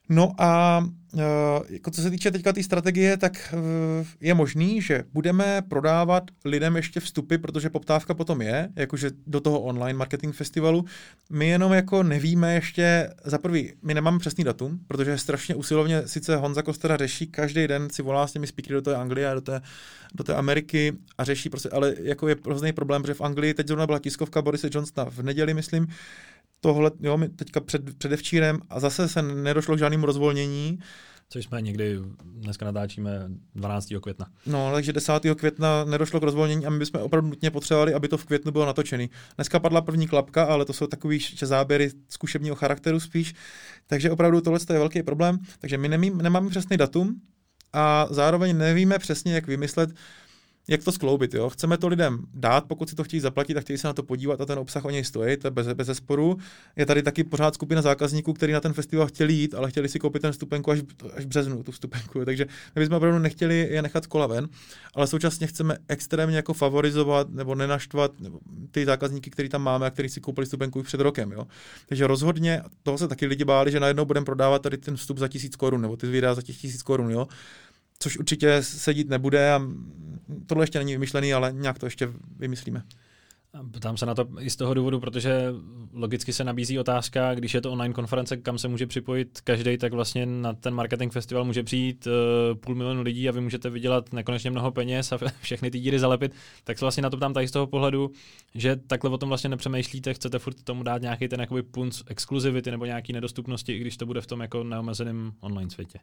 [0.10, 0.80] No a
[1.14, 1.22] uh,
[1.70, 6.24] jako co se týče teďka té tý strategie, tak uh, je možný, že budeme prodávat
[6.46, 10.86] lidem ještě vstupy, protože poptávka potom je, jakože do toho online marketing festivalu.
[11.30, 16.36] My jenom jako nevíme ještě, za prvý, my nemáme přesný datum, protože strašně usilovně sice
[16.36, 19.42] Honza Kostera řeší, každý den si volá s těmi speakery do té Anglie a do
[19.42, 19.62] té,
[20.16, 23.68] do té Ameriky a řeší prostě, ale jako je hrozný problém, protože v Anglii teď
[23.68, 25.88] zrovna byla tiskovka Borise Johnsona v neděli, myslím,
[26.60, 30.80] tohle, jo, my teďka před, předevčírem a zase se nedošlo k žádnému rozvolnění.
[31.32, 33.88] Což jsme někdy, dneska natáčíme 12.
[34.02, 34.28] května.
[34.46, 35.14] No, takže 10.
[35.36, 38.66] května nedošlo k rozvolnění a my bychom opravdu nutně potřebovali, aby to v květnu bylo
[38.66, 39.10] natočený.
[39.36, 43.34] Dneska padla první klapka, ale to jsou takový záběry zkušebního charakteru spíš.
[43.88, 45.38] Takže opravdu tohle je velký problém.
[45.60, 47.22] Takže my nemí, nemáme přesný datum
[47.74, 49.90] a zároveň nevíme přesně, jak vymyslet,
[50.70, 51.34] jak to skloubit.
[51.34, 51.50] Jo?
[51.50, 54.42] Chceme to lidem dát, pokud si to chtějí zaplatit a chtějí se na to podívat
[54.42, 56.38] a ten obsah o něj stojí, to je bez, bez sporu.
[56.76, 60.00] Je tady taky pořád skupina zákazníků, kteří na ten festival chtěli jít, ale chtěli si
[60.00, 60.80] koupit ten vstupenku až,
[61.14, 62.26] až v březnu, tu vstupenku.
[62.26, 64.48] Takže my bychom opravdu nechtěli je nechat kola ven,
[64.94, 68.40] ale současně chceme extrémně jako favorizovat nebo nenaštvat nebo
[68.72, 71.32] ty zákazníky, který tam máme a kteří si koupili vstupenku už před rokem.
[71.32, 71.48] Jo?
[71.86, 75.28] Takže rozhodně toho se taky lidi báli, že najednou budeme prodávat tady ten vstup za
[75.28, 77.12] tisíc korun nebo ty videa za těch tisíc korun.
[77.12, 77.28] Jo?
[78.00, 79.62] Což určitě sedít nebude a
[80.46, 82.84] tohle ještě není vymyšlený, ale nějak to ještě vymyslíme.
[83.72, 85.54] Ptám se na to i z toho důvodu, protože
[85.94, 89.94] logicky se nabízí otázka, když je to online konference, kam se může připojit každý, tak
[89.94, 94.14] vlastně na ten marketing festival může přijít uh, půl milionu lidí a vy můžete vydělat
[94.14, 96.34] nekonečně mnoho peněz a všechny ty díry zalepit.
[96.64, 98.12] Tak se vlastně na to ptám tady z toho pohledu,
[98.56, 102.72] že takhle o tom vlastně nepřemýšlíte, chcete furt tomu dát nějaký ten jakoby punc exkluzivity
[102.72, 106.00] nebo nějaký nedostupnosti, i když to bude v tom jako neomezeném online světě.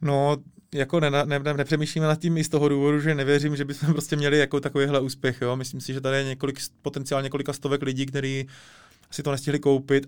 [0.00, 0.36] No,
[0.74, 3.92] jako ne, ne, ne, nepřemýšlíme nad tím i z toho důvodu, že nevěřím, že bychom
[3.92, 5.40] prostě měli jako takovýhle úspěch.
[5.40, 5.56] Jo?
[5.56, 8.48] Myslím si, že tady je několik, potenciálně několika stovek lidí, kteří
[9.10, 10.06] si to nestihli koupit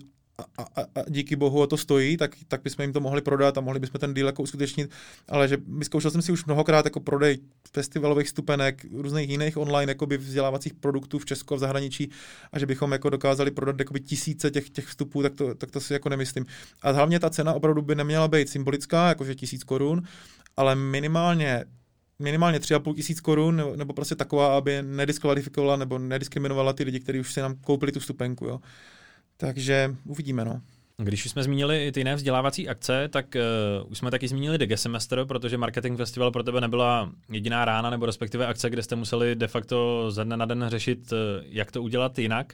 [0.57, 3.57] a, a, a díky bohu o to stojí, tak, tak bychom jim to mohli prodat
[3.57, 4.91] a mohli bychom ten deal jako uskutečnit.
[5.29, 7.37] Ale že vyzkoušel jsem si už mnohokrát jako prodej
[7.73, 12.09] festivalových stupenek, různých jiných online jakoby vzdělávacích produktů v Česku a v zahraničí
[12.51, 15.93] a že bychom jako dokázali prodat tisíce těch, těch vstupů, tak to, tak to si
[15.93, 16.45] jako nemyslím.
[16.81, 20.01] A hlavně ta cena opravdu by neměla být symbolická, jakože tisíc korun,
[20.57, 21.65] ale minimálně
[22.21, 27.19] minimálně 3,5 tisíc korun, nebo, nebo prostě taková, aby nediskvalifikovala nebo nediskriminovala ty lidi, kteří
[27.19, 28.45] už si nám koupili tu stupenku.
[28.45, 28.59] Jo.
[29.41, 30.61] Takže uvidíme, no.
[30.97, 33.35] Když jsme zmínili ty jiné vzdělávací akce, tak
[33.83, 37.89] uh, už jsme taky zmínili Dege Semester, protože Marketing Festival pro tebe nebyla jediná rána
[37.89, 41.71] nebo respektive akce, kde jste museli de facto ze dne na den řešit, uh, jak
[41.71, 42.53] to udělat jinak.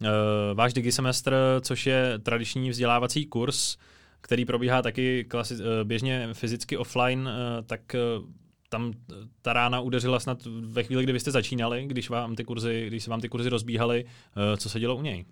[0.00, 0.08] Uh,
[0.54, 3.76] váš Digi Semester, což je tradiční vzdělávací kurz,
[4.20, 7.80] který probíhá taky klasi- uh, běžně fyzicky offline, uh, tak
[8.18, 8.24] uh,
[8.68, 8.92] tam
[9.42, 13.04] ta rána udeřila snad ve chvíli, kdy vy jste začínali, když vám ty kurzy, když
[13.04, 14.04] se vám ty kurzy rozbíhaly,
[14.56, 15.24] co se dělo u něj?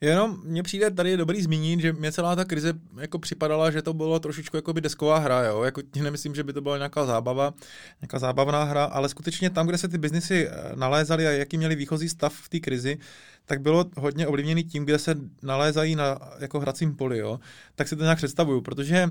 [0.00, 3.94] Jenom mně přijde tady dobrý zmínit, že mě celá ta krize jako připadala, že to
[3.94, 5.62] bylo trošičku jako by desková hra, jo?
[5.62, 7.54] Jako nemyslím, že by to byla nějaká zábava,
[8.00, 11.76] nějaká zábavná hra, ale skutečně tam, kde se ty biznisy eh, nalézaly a jaký měli
[11.76, 12.98] výchozí stav v té krizi,
[13.44, 17.40] tak bylo hodně ovlivněný tím, kde se nalézají na jako hracím poli, jo?
[17.74, 19.08] Tak si to nějak představuju, protože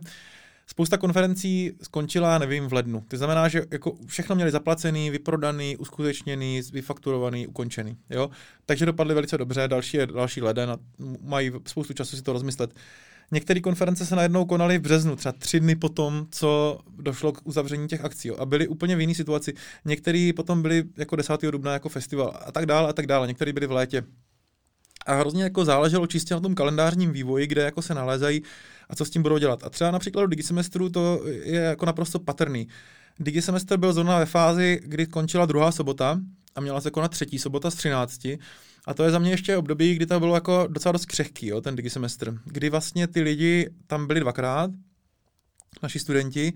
[0.68, 3.06] Spousta konferencí skončila, nevím, v lednu.
[3.08, 7.98] To znamená, že jako všechno měli zaplacený, vyprodaný, uskutečněný, vyfakturovaný, ukončený.
[8.10, 8.30] Jo?
[8.66, 10.78] Takže dopadly velice dobře, další další leden a
[11.22, 12.74] mají spoustu času si to rozmyslet.
[13.32, 17.88] Některé konference se najednou konaly v březnu, třeba tři dny potom, co došlo k uzavření
[17.88, 18.32] těch akcí.
[18.32, 19.54] A byly úplně v jiné situaci.
[19.86, 21.42] Některé potom byly jako 10.
[21.42, 23.28] dubna jako festival a tak dále a tak dále.
[23.28, 24.04] Některé byly v létě.
[25.06, 28.42] A hrozně jako záleželo čistě na tom kalendářním vývoji, kde jako se nalézají
[28.90, 29.64] a co s tím budou dělat.
[29.64, 32.68] A třeba například u digisemestru to je jako naprosto patrný.
[33.20, 36.20] Digisemestr byl zrovna ve fázi, kdy končila druhá sobota
[36.56, 38.26] a měla se konat třetí sobota z 13.
[38.88, 41.62] A to je za mě ještě období, kdy to bylo jako docela dost křehký, jo,
[41.62, 42.40] ten digisemestr.
[42.46, 44.72] Kdy vlastně ty lidi tam byli dvakrát,
[45.84, 46.54] naši studenti,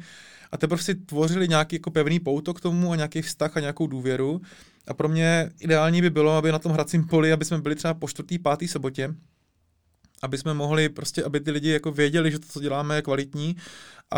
[0.52, 3.88] a teprve si tvořili nějaký jako pevný pouto k tomu a nějaký vztah a nějakou
[3.88, 4.42] důvěru.
[4.88, 7.94] A pro mě ideální by bylo, aby na tom hracím poli, aby jsme byli třeba
[7.94, 9.16] po čtvrtý, pátý sobotě,
[10.22, 13.56] aby jsme mohli prostě, aby ty lidi jako věděli, že to, co děláme, je kvalitní
[14.12, 14.18] a,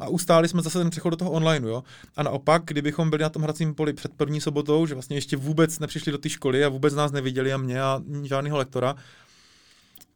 [0.00, 1.84] a ustáli jsme zase ten přechod do toho online, jo.
[2.16, 5.78] A naopak, kdybychom byli na tom hracím poli před první sobotou, že vlastně ještě vůbec
[5.78, 8.96] nepřišli do té školy a vůbec nás neviděli a mě a žádného lektora,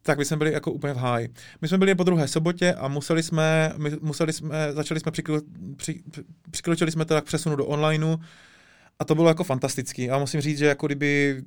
[0.02, 1.28] tak my jsme byli jako úplně v háji.
[1.62, 5.40] My jsme byli po druhé sobotě a museli jsme, my museli jsme, začali jsme, přikro,
[5.76, 6.02] při,
[6.50, 8.16] přikročili jsme teda k přesunu do onlineu
[8.98, 10.10] a to bylo jako fantastický.
[10.10, 11.42] A musím říct, že jako kdyby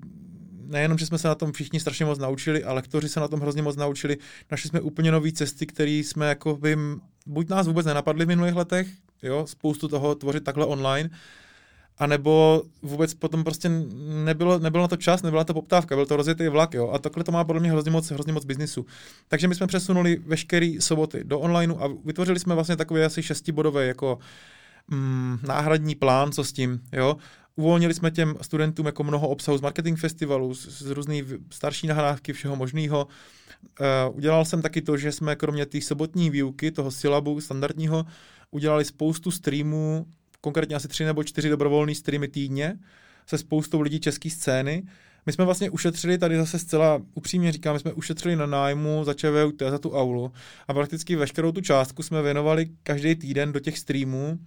[0.67, 3.39] nejenom, že jsme se na tom všichni strašně moc naučili, ale lektoři se na tom
[3.39, 4.17] hrozně moc naučili.
[4.51, 6.77] Našli jsme úplně nové cesty, které jsme jako by,
[7.25, 8.87] buď nás vůbec nenapadly v minulých letech,
[9.23, 11.09] jo, spoustu toho tvořit takhle online,
[11.97, 13.69] a nebo vůbec potom prostě
[14.23, 17.23] nebylo, nebylo na to čas, nebyla to poptávka, byl to rozjetý vlak, jo, a takhle
[17.23, 18.85] to má podle mě hrozně moc, hrozně moc biznisu.
[19.27, 23.87] Takže my jsme přesunuli veškeré soboty do onlineu a vytvořili jsme vlastně takový asi šestibodový
[23.87, 24.19] jako
[24.87, 27.17] mm, náhradní plán, co s tím, jo.
[27.57, 32.33] Uvolnili jsme těm studentům jako mnoho obsahu z marketing festivalu, z, z různých starší nahrávky,
[32.33, 33.07] všeho možného.
[33.79, 38.05] Uh, udělal jsem taky to, že jsme kromě té sobotní výuky, toho syllabu standardního,
[38.51, 40.05] udělali spoustu streamů
[40.45, 42.79] konkrétně asi tři nebo čtyři dobrovolné streamy týdně
[43.27, 44.83] se spoustou lidí české scény.
[45.25, 49.13] My jsme vlastně ušetřili, tady zase zcela upřímně říkám, my jsme ušetřili na nájmu za
[49.13, 50.31] ČVUT, za tu aulu
[50.67, 54.39] a prakticky veškerou tu částku jsme věnovali každý týden do těch streamů,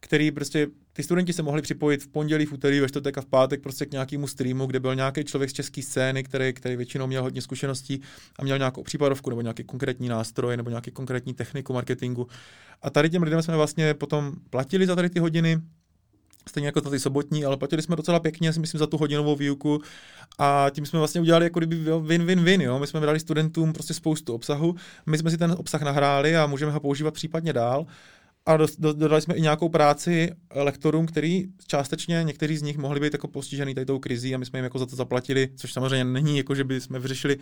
[0.00, 0.66] který prostě
[0.96, 3.86] ty studenti se mohli připojit v pondělí, v úterý, ve čtvrtek a v pátek prostě
[3.86, 7.42] k nějakému streamu, kde byl nějaký člověk z české scény, který, který většinou měl hodně
[7.42, 8.00] zkušeností
[8.38, 12.28] a měl nějakou případovku nebo nějaký konkrétní nástroj nebo nějaký konkrétní techniku marketingu.
[12.82, 15.60] A tady těm lidem jsme vlastně potom platili za tady ty hodiny,
[16.48, 19.36] stejně jako za ty sobotní, ale platili jsme docela pěkně, si myslím, za tu hodinovou
[19.36, 19.80] výuku
[20.38, 22.78] a tím jsme vlastně udělali jako kdyby win-win-win, jo.
[22.78, 24.74] My jsme dali studentům prostě spoustu obsahu,
[25.06, 27.86] my jsme si ten obsah nahráli a můžeme ho používat případně dál
[28.46, 33.00] a do, do, dodali jsme i nějakou práci lektorům, který částečně, někteří z nich mohli
[33.00, 35.72] být jako postižený tady tou krizí a my jsme jim jako za to zaplatili, což
[35.72, 37.38] samozřejmě není jako, že by jsme vyřešili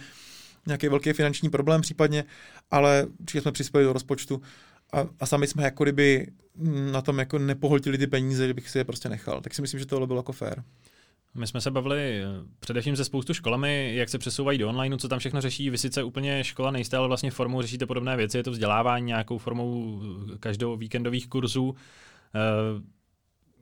[0.67, 2.25] nějaký velký finanční problém případně,
[2.71, 4.43] ale určitě jsme přispěli do rozpočtu
[4.93, 6.27] a, a sami jsme jako kdyby
[6.93, 9.41] na tom jako nepohltili ty peníze, že bych si je prostě nechal.
[9.41, 10.63] Tak si myslím, že tohle bylo jako fair.
[11.35, 12.27] My jsme se bavili eh,
[12.61, 15.71] především se spoustu školami, jak se přesouvají do online, co tam všechno řeší.
[15.71, 18.39] Vy sice úplně škola nejste, ale vlastně formou řešíte podobné věci.
[18.39, 20.01] Je to vzdělávání nějakou formou
[20.35, 21.75] eh, každou víkendových kurzů.
[22.35, 22.83] Eh,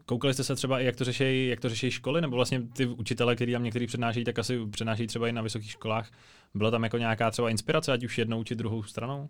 [0.07, 2.87] koukali jste se třeba i, jak to řeší, jak to řeší školy, nebo vlastně ty
[2.87, 6.11] učitele, kteří tam někteří přednášejí, tak asi přednášejí třeba i na vysokých školách.
[6.55, 9.29] Byla tam jako nějaká třeba inspirace, ať už jednou či druhou stranou?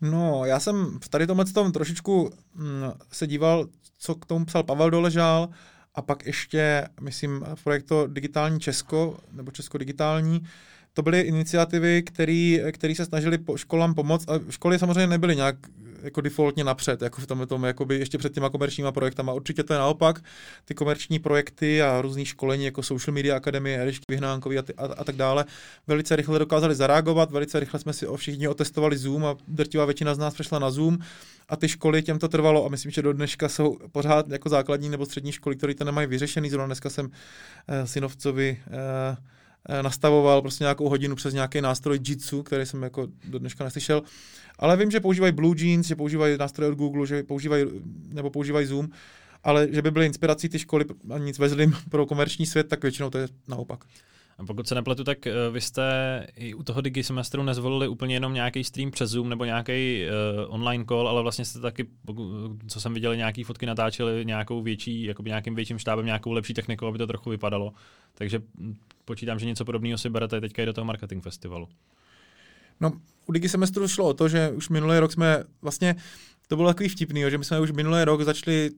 [0.00, 3.66] No, já jsem v tady tomhle tom trošičku mm, se díval,
[3.98, 5.48] co k tomu psal Pavel Doležal,
[5.94, 10.46] a pak ještě, myslím, projekt to Digitální Česko, nebo Česko digitální,
[10.92, 12.02] to byly iniciativy,
[12.72, 14.30] které se snažili po školám pomoct.
[14.30, 15.56] A školy samozřejmě nebyly nějak
[16.04, 19.32] jako defaultně napřed, jako v tom, tom jakoby ještě před těma komerčníma projektama.
[19.32, 20.20] Určitě to je naopak.
[20.64, 24.84] Ty komerční projekty a různý školení jako Social Media Academy, Elišky Vyhnánkový a, ty, a,
[24.84, 25.44] a, tak dále
[25.86, 30.14] velice rychle dokázali zareagovat, velice rychle jsme si o všichni otestovali Zoom a drtivá většina
[30.14, 30.98] z nás přešla na Zoom
[31.48, 34.88] a ty školy těm to trvalo a myslím, že do dneška jsou pořád jako základní
[34.88, 36.50] nebo střední školy, které to nemají vyřešený.
[36.50, 37.12] Zrovna dneska jsem uh,
[37.84, 39.16] synovcovi uh,
[39.82, 44.02] nastavoval prostě nějakou hodinu přes nějaký nástroj Jitsu, který jsem jako do dneška neslyšel.
[44.58, 47.64] Ale vím, že používají Blue Jeans, že používají nástroje od Google, že používají
[48.08, 48.88] nebo používají Zoom,
[49.44, 53.10] ale že by byly inspirací ty školy a nic vezlým pro komerční svět, tak většinou
[53.10, 53.84] to je naopak.
[54.38, 58.16] A pokud se nepletu, tak eh, vy jste i u toho digi semestru nezvolili úplně
[58.16, 61.86] jenom nějaký stream přes Zoom nebo nějaký uh, online call, ale vlastně jste taky,
[62.66, 66.86] co jsem viděl, nějaký fotky natáčeli nějakou větší, jakoby nějakým větším štábem, nějakou lepší technikou,
[66.86, 67.72] aby to trochu vypadalo.
[68.14, 68.42] Takže
[69.04, 71.68] počítám, že něco podobného si berete teďka i do toho marketing festivalu.
[72.80, 72.92] No,
[73.26, 75.96] u Digi semestru šlo o to, že už minulý rok jsme vlastně,
[76.48, 78.70] to bylo takový vtipný, že my jsme už minulý rok začali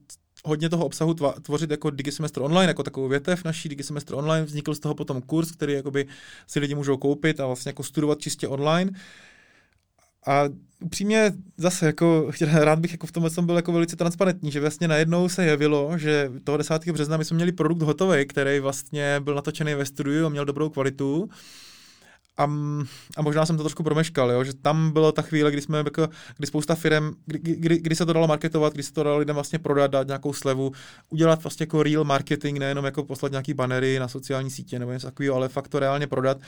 [0.45, 4.47] hodně toho obsahu tvořit jako Digisemestr online, jako takovou větev naší Digisemestr online.
[4.47, 6.07] Vznikl z toho potom kurz, který jakoby
[6.47, 8.91] si lidi můžou koupit a vlastně jako studovat čistě online.
[10.27, 10.45] A
[10.81, 15.29] upřímně zase jako, rád bych jako v tomhle byl jako velice transparentní, že vlastně najednou
[15.29, 16.89] se jevilo, že toho 10.
[16.89, 20.69] března my jsme měli produkt hotový, který vlastně byl natočený ve studiu a měl dobrou
[20.69, 21.29] kvalitu
[22.39, 22.45] a,
[23.17, 24.45] a možná jsem to trošku promeškal, jo?
[24.45, 28.07] že tam byla ta chvíle, kdy jsme jako, kdy spousta firm, kdy, kdy, kdy, se
[28.07, 30.73] to dalo marketovat, kdy se to dalo lidem vlastně prodat, dát nějakou slevu,
[31.11, 35.07] udělat vlastně jako real marketing, nejenom jako poslat nějaký banery na sociální sítě nebo něco
[35.07, 36.39] takového, ale fakt to reálně prodat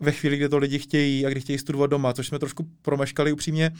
[0.00, 3.32] ve chvíli, kdy to lidi chtějí a kdy chtějí studovat doma, což jsme trošku promeškali
[3.32, 3.70] upřímně,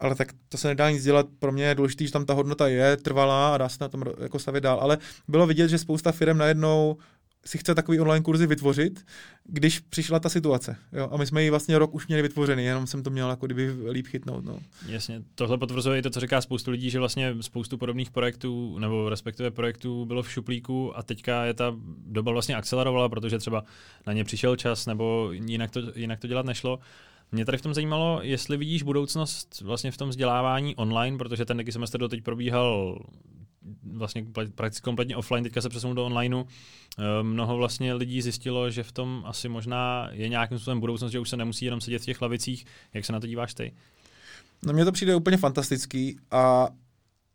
[0.00, 1.26] ale tak to se nedá nic dělat.
[1.38, 4.04] Pro mě je důležité, že tam ta hodnota je trvalá a dá se na tom
[4.20, 4.78] jako stavit dál.
[4.80, 4.98] Ale
[5.28, 6.96] bylo vidět, že spousta firm najednou
[7.44, 9.06] si chce takový online kurzy vytvořit,
[9.44, 10.76] když přišla ta situace.
[10.92, 11.08] Jo?
[11.12, 13.90] A my jsme ji vlastně rok už měli vytvořený, jenom jsem to měl jako kdyby
[13.90, 14.44] líp chytnout.
[14.44, 14.58] No.
[14.86, 19.08] Jasně, tohle potvrzuje i to, co říká spoustu lidí, že vlastně spoustu podobných projektů, nebo
[19.08, 21.76] respektive projektů bylo v šuplíku a teďka je ta
[22.06, 23.64] doba vlastně akcelerovala, protože třeba
[24.06, 26.78] na ně přišel čas, nebo jinak to, jinak to dělat nešlo.
[27.32, 31.62] Mě tady v tom zajímalo, jestli vidíš budoucnost vlastně v tom vzdělávání online, protože ten
[31.70, 32.98] semestr doteď probíhal
[33.92, 36.44] vlastně prakticky kompletně offline, teďka se přesunul do onlineu.
[36.98, 41.18] Eh, mnoho vlastně lidí zjistilo, že v tom asi možná je nějakým způsobem budoucnost, že
[41.18, 42.66] už se nemusí jenom sedět v těch lavicích.
[42.94, 43.72] Jak se na to díváš ty?
[44.62, 46.68] No mně to přijde úplně fantastický a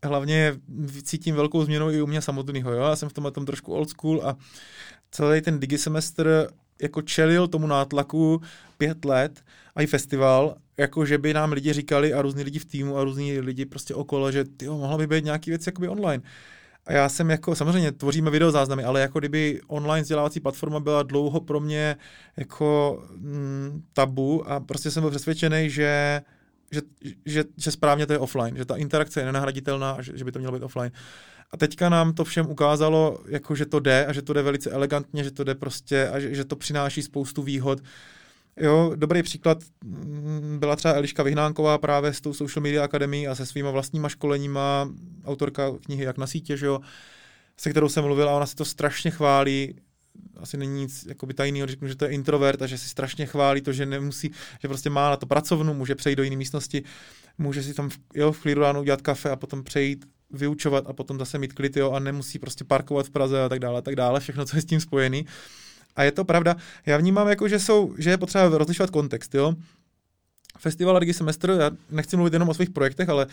[0.04, 0.54] hlavně
[1.02, 2.72] cítím velkou změnu i u mě samotného.
[2.72, 4.36] Já jsem v tomhle tom trošku old school a
[5.10, 6.48] celý ten digisemestr
[6.82, 8.42] jako čelil tomu nátlaku
[8.78, 12.64] pět let a i festival, jako že by nám lidi říkali a různí lidi v
[12.64, 16.22] týmu a různí lidi prostě okolo, že ty mohla by být nějaký věc jakoby online.
[16.86, 21.40] A já jsem jako, samozřejmě tvoříme videozáznamy, ale jako kdyby online vzdělávací platforma byla dlouho
[21.40, 21.96] pro mě
[22.36, 26.22] jako mm, tabu a prostě jsem byl přesvědčený, že
[26.72, 26.80] že,
[27.24, 30.32] že, že správně to je offline, že ta interakce je nenahraditelná a že, že by
[30.32, 30.90] to mělo být offline.
[31.50, 34.70] A teďka nám to všem ukázalo, jako že to jde a že to jde velice
[34.70, 37.80] elegantně, že to jde prostě a že, že to přináší spoustu výhod.
[38.56, 43.34] Jo, dobrý příklad mm, byla třeba Eliška Vyhnánková právě s tou Social Media Academy a
[43.34, 44.90] se svýma vlastníma školeníma,
[45.24, 46.80] autorka knihy Jak na sítě, že jo,
[47.56, 49.74] se kterou jsem mluvil a ona si to strašně chválí,
[50.36, 53.60] asi není nic jakoby tajného, řeknu, že to je introvert a že si strašně chválí
[53.60, 54.30] to, že nemusí,
[54.62, 56.82] že prostě má na to pracovnu, může přejít do jiné místnosti,
[57.38, 61.18] může si tam jo, v klidu ráno udělat kafe a potom přejít vyučovat a potom
[61.18, 63.96] zase mít klid, jo, a nemusí prostě parkovat v Praze a tak dále, a tak
[63.96, 65.26] dále, všechno, co je s tím spojený.
[65.96, 66.56] A je to pravda.
[66.86, 69.34] Já vnímám, jako, že, jsou, že je potřeba rozlišovat kontext.
[69.34, 69.54] Jo?
[70.58, 73.26] Festival Rigi Semestr, já nechci mluvit jenom o svých projektech, ale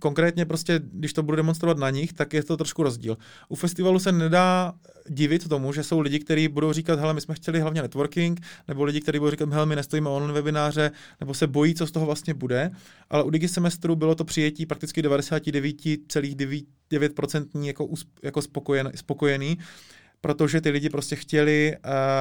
[0.00, 3.18] konkrétně prostě, když to budu demonstrovat na nich, tak je to trošku rozdíl.
[3.48, 4.72] U festivalu se nedá
[5.08, 8.84] divit tomu, že jsou lidi, kteří budou říkat, hele, my jsme chtěli hlavně networking, nebo
[8.84, 10.90] lidi, kteří budou říkat, hele, my nestojíme online webináře,
[11.20, 12.70] nebo se bojí, co z toho vlastně bude.
[13.10, 17.88] Ale u Digi semestru bylo to přijetí prakticky 99,9% jako,
[18.22, 19.58] jako spokojen, spokojený
[20.20, 21.76] protože ty lidi prostě chtěli,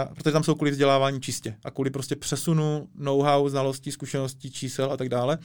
[0.08, 4.92] uh, protože tam jsou kvůli vzdělávání čistě a kvůli prostě přesunu know-how, znalostí, zkušeností, čísel
[4.92, 5.38] a tak dále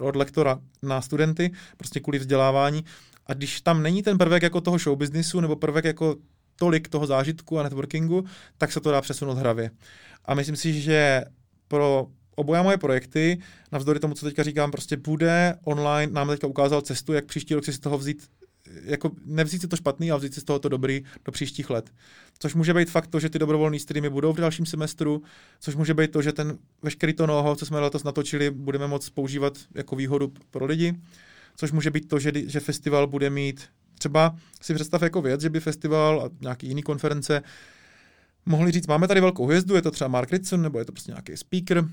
[0.00, 2.84] od lektora na studenty, prostě kvůli vzdělávání.
[3.26, 6.16] A když tam není ten prvek jako toho show businessu nebo prvek jako
[6.56, 8.24] tolik toho zážitku a networkingu,
[8.58, 9.70] tak se to dá přesunout hravě.
[10.24, 11.24] A myslím si, že
[11.68, 13.38] pro oboje moje projekty,
[13.72, 17.64] navzdory tomu, co teďka říkám, prostě bude online, nám teďka ukázal cestu, jak příští rok
[17.64, 18.28] si z toho vzít
[18.84, 21.92] jako nevzít si to špatný a vzít si z toho to dobrý do příštích let.
[22.38, 25.22] Což může být fakt to, že ty dobrovolné streamy budou v dalším semestru,
[25.60, 29.10] což může být to, že ten veškerý to noho, co jsme letos natočili, budeme moct
[29.10, 30.94] používat jako výhodu pro lidi,
[31.56, 35.50] což může být to, že, že festival bude mít třeba si představ jako věc, že
[35.50, 37.42] by festival a nějaký jiný konference
[38.46, 41.10] mohli říct, máme tady velkou hvězdu, je to třeba Mark Ritson, nebo je to prostě
[41.10, 41.84] nějaký speaker.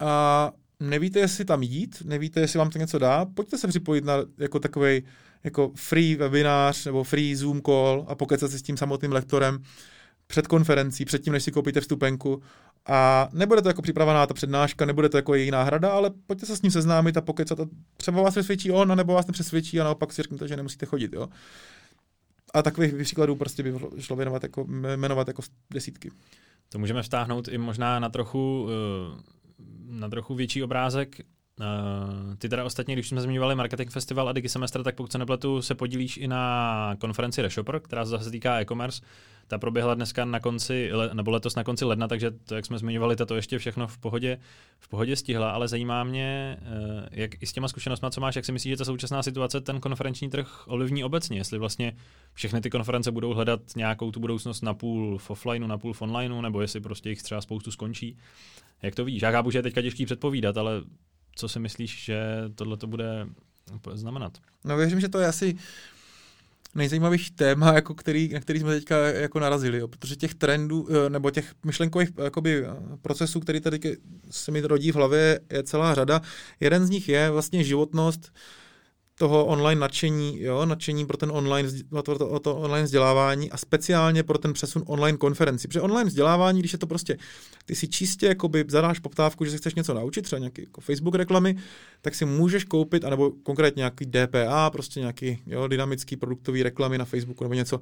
[0.00, 4.14] A nevíte, jestli tam jít, nevíte, jestli vám to něco dá, pojďte se připojit na
[4.38, 5.02] jako takový
[5.44, 9.62] jako free webinář nebo free Zoom call a pokecat si s tím samotným lektorem
[10.26, 12.42] před konferencí, předtím, než si koupíte vstupenku.
[12.86, 16.56] A nebude to jako připravená ta přednáška, nebude to jako její náhrada, ale pojďte se
[16.56, 17.60] s ním seznámit a pokecat.
[17.60, 17.66] A
[17.96, 21.12] třeba vás přesvědčí on, nebo vás nepřesvědčí a naopak si řeknete, že nemusíte chodit.
[21.12, 21.28] Jo?
[22.54, 24.64] A takových příkladů prostě by šlo věnovat jako,
[24.96, 26.10] jmenovat jako desítky.
[26.68, 29.22] To můžeme vstáhnout i možná na trochu, eh,
[29.86, 31.16] na trochu větší obrázek
[31.60, 35.62] Uh, ty teda ostatně, když jsme zmiňovali Marketing Festival a Digisemestr, tak pokud se nepletu,
[35.62, 39.02] se podílíš i na konferenci Reshopper, která se zase týká e-commerce.
[39.46, 43.16] Ta proběhla dneska na konci, nebo letos na konci ledna, takže to, jak jsme zmiňovali,
[43.16, 44.38] to ještě všechno v pohodě,
[44.78, 48.44] v pohodě stihla, ale zajímá mě, uh, jak i s těma zkušenostmi, co máš, jak
[48.44, 51.96] si myslíš, že ta současná situace ten konferenční trh ovlivní obecně, jestli vlastně
[52.32, 56.02] všechny ty konference budou hledat nějakou tu budoucnost na půl v offlineu, na půl v
[56.02, 58.16] onlineu, nebo jestli prostě jich třeba spoustu skončí.
[58.82, 59.22] Jak to víš?
[59.22, 60.82] Já chápu, že je teďka těžký předpovídat, ale
[61.38, 62.20] co si myslíš, že
[62.54, 63.26] tohle to bude
[63.94, 64.38] znamenat?
[64.64, 65.56] No věřím, že to je asi
[66.74, 71.10] nejzajímavější téma, jako který, na který jsme teďka jako narazili, jo, protože těch trendů eh,
[71.10, 72.70] nebo těch myšlenkových jakoby, eh,
[73.02, 73.96] procesů, který tady
[74.30, 76.22] se mi rodí v hlavě, je celá řada.
[76.60, 78.32] Jeden z nich je vlastně životnost
[79.18, 81.68] toho online nadšení, jo, nadšení pro ten online,
[82.04, 85.68] to, to, to online vzdělávání a speciálně pro ten přesun online konferenci.
[85.68, 87.18] Protože online vzdělávání, když je to prostě,
[87.64, 91.14] ty si čistě jakoby zadáš poptávku, že se chceš něco naučit, třeba nějaký jako Facebook
[91.14, 91.56] reklamy,
[92.00, 97.04] tak si můžeš koupit, anebo konkrétně nějaký DPA, prostě nějaký jo, dynamický produktový reklamy na
[97.04, 97.80] Facebooku nebo něco,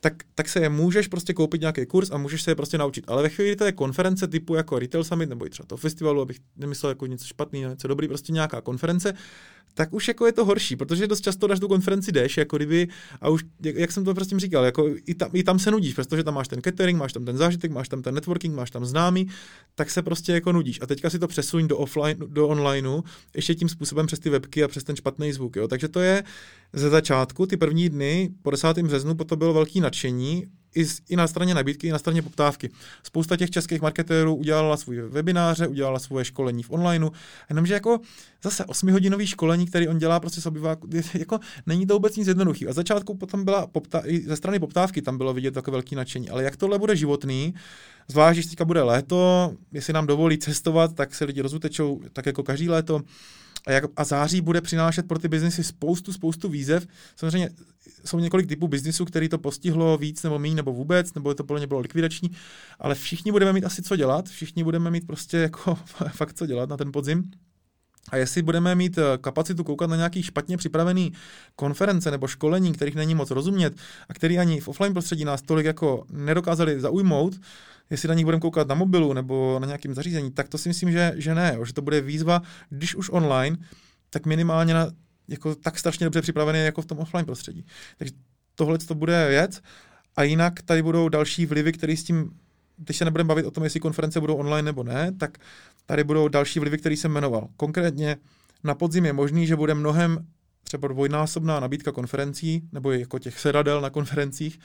[0.00, 3.04] tak, tak se je můžeš prostě koupit nějaký kurz a můžeš se je prostě naučit.
[3.08, 5.76] Ale ve chvíli, kdy to je konference typu jako Retail Summit nebo i třeba to
[5.76, 9.14] festivalu, abych nemyslel jako něco špatný, něco dobrý, prostě nějaká konference,
[9.74, 12.88] tak už jako je to horší, protože dost často na tu konferenci jdeš, jako kdyby,
[13.20, 15.94] a už, jak, jak jsem to prostě říkal, jako i tam, i tam se nudíš,
[15.94, 18.84] protože tam máš ten catering, máš tam ten zážitek, máš tam ten networking, máš tam
[18.84, 19.28] známý,
[19.74, 20.78] tak se prostě jako nudíš.
[20.82, 23.02] A teďka si to přesuň do offline, do onlineu,
[23.36, 25.68] ještě tím způsobem přes ty webky a přes ten špatný zvuk, jo.
[25.68, 26.24] Takže to je,
[26.72, 28.78] ze začátku, ty první dny, po 10.
[28.78, 32.70] březnu, potom bylo velký nadšení, i, i na straně nabídky, i na straně poptávky.
[33.02, 37.10] Spousta těch českých marketérů udělala svůj webináře, udělala svoje školení v onlineu,
[37.48, 38.00] jenomže jako
[38.42, 40.62] zase 8-hodinový školení, který on dělá prostě sobě,
[41.14, 42.68] jako není to vůbec nic jednoduchý.
[42.68, 46.30] A začátku potom byla popta- i ze strany poptávky tam bylo vidět takové velký nadšení,
[46.30, 47.54] ale jak tohle bude životný,
[48.08, 52.42] zvlášť, když teďka bude léto, jestli nám dovolí cestovat, tak se lidi rozutečou, tak jako
[52.42, 53.02] každý léto,
[53.66, 56.86] a, jak, a září bude přinášet pro ty biznesy spoustu, spoustu výzev.
[57.16, 57.50] Samozřejmě
[58.04, 61.66] jsou několik typů biznisů, který to postihlo víc nebo méně nebo vůbec, nebo to podle
[61.66, 62.30] bylo likvidační,
[62.78, 65.74] ale všichni budeme mít asi co dělat, všichni budeme mít prostě jako
[66.08, 67.30] fakt co dělat na ten podzim.
[68.08, 71.12] A jestli budeme mít eh, kapacitu koukat na nějaký špatně připravený
[71.56, 73.74] konference nebo školení, kterých není moc rozumět
[74.08, 77.40] a který ani v offline prostředí nás tolik jako nedokázali zaujmout,
[77.90, 80.92] jestli na nich budeme koukat na mobilu nebo na nějakém zařízení, tak to si myslím,
[80.92, 83.56] že, že ne, že to bude výzva, když už online,
[84.10, 84.90] tak minimálně na
[85.28, 87.66] jako tak strašně dobře připravený jako v tom offline prostředí.
[87.96, 88.14] Takže
[88.54, 89.60] tohle to bude věc.
[90.16, 92.30] A jinak tady budou další vlivy, které s tím,
[92.84, 95.38] teď se nebudeme bavit o tom, jestli konference budou online nebo ne, tak
[95.86, 97.48] tady budou další vlivy, které jsem jmenoval.
[97.56, 98.16] Konkrétně
[98.64, 100.26] na podzim je možný, že bude mnohem
[100.62, 104.58] třeba dvojnásobná nabídka konferencí, nebo jako těch sedadel na konferencích,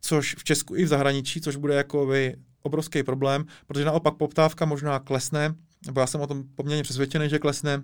[0.00, 2.36] což v Česku i v zahraničí, což bude jako by
[2.68, 5.54] obrovský problém, protože naopak poptávka možná klesne,
[5.86, 7.82] nebo já jsem o tom poměrně přesvědčený, že klesne,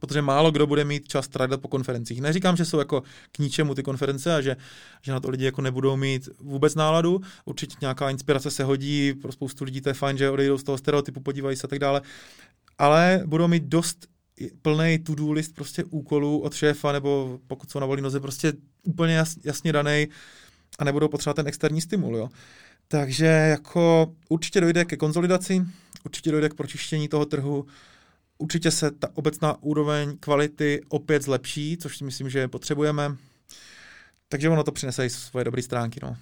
[0.00, 2.20] protože málo kdo bude mít čas tradat po konferencích.
[2.20, 4.56] Neříkám, že jsou jako k ničemu ty konference a že,
[5.02, 7.20] že na to lidi jako nebudou mít vůbec náladu.
[7.44, 10.78] Určitě nějaká inspirace se hodí, pro spoustu lidí to je fajn, že odejdou z toho
[10.78, 12.02] stereotypu, podívají se a tak dále.
[12.78, 14.06] Ale budou mít dost
[14.62, 19.14] plný to-do list prostě úkolů od šéfa, nebo pokud jsou na volné noze, prostě úplně
[19.14, 20.08] jas, jasně daný
[20.78, 22.16] a nebudou potřebovat ten externí stimul.
[22.16, 22.28] Jo.
[22.88, 25.66] Takže jako určitě dojde ke konzolidaci,
[26.04, 27.66] určitě dojde k pročištění toho trhu,
[28.38, 33.16] určitě se ta obecná úroveň kvality opět zlepší, což si myslím, že potřebujeme.
[34.28, 36.00] Takže ono to přinese i svoje dobré stránky.
[36.02, 36.16] No.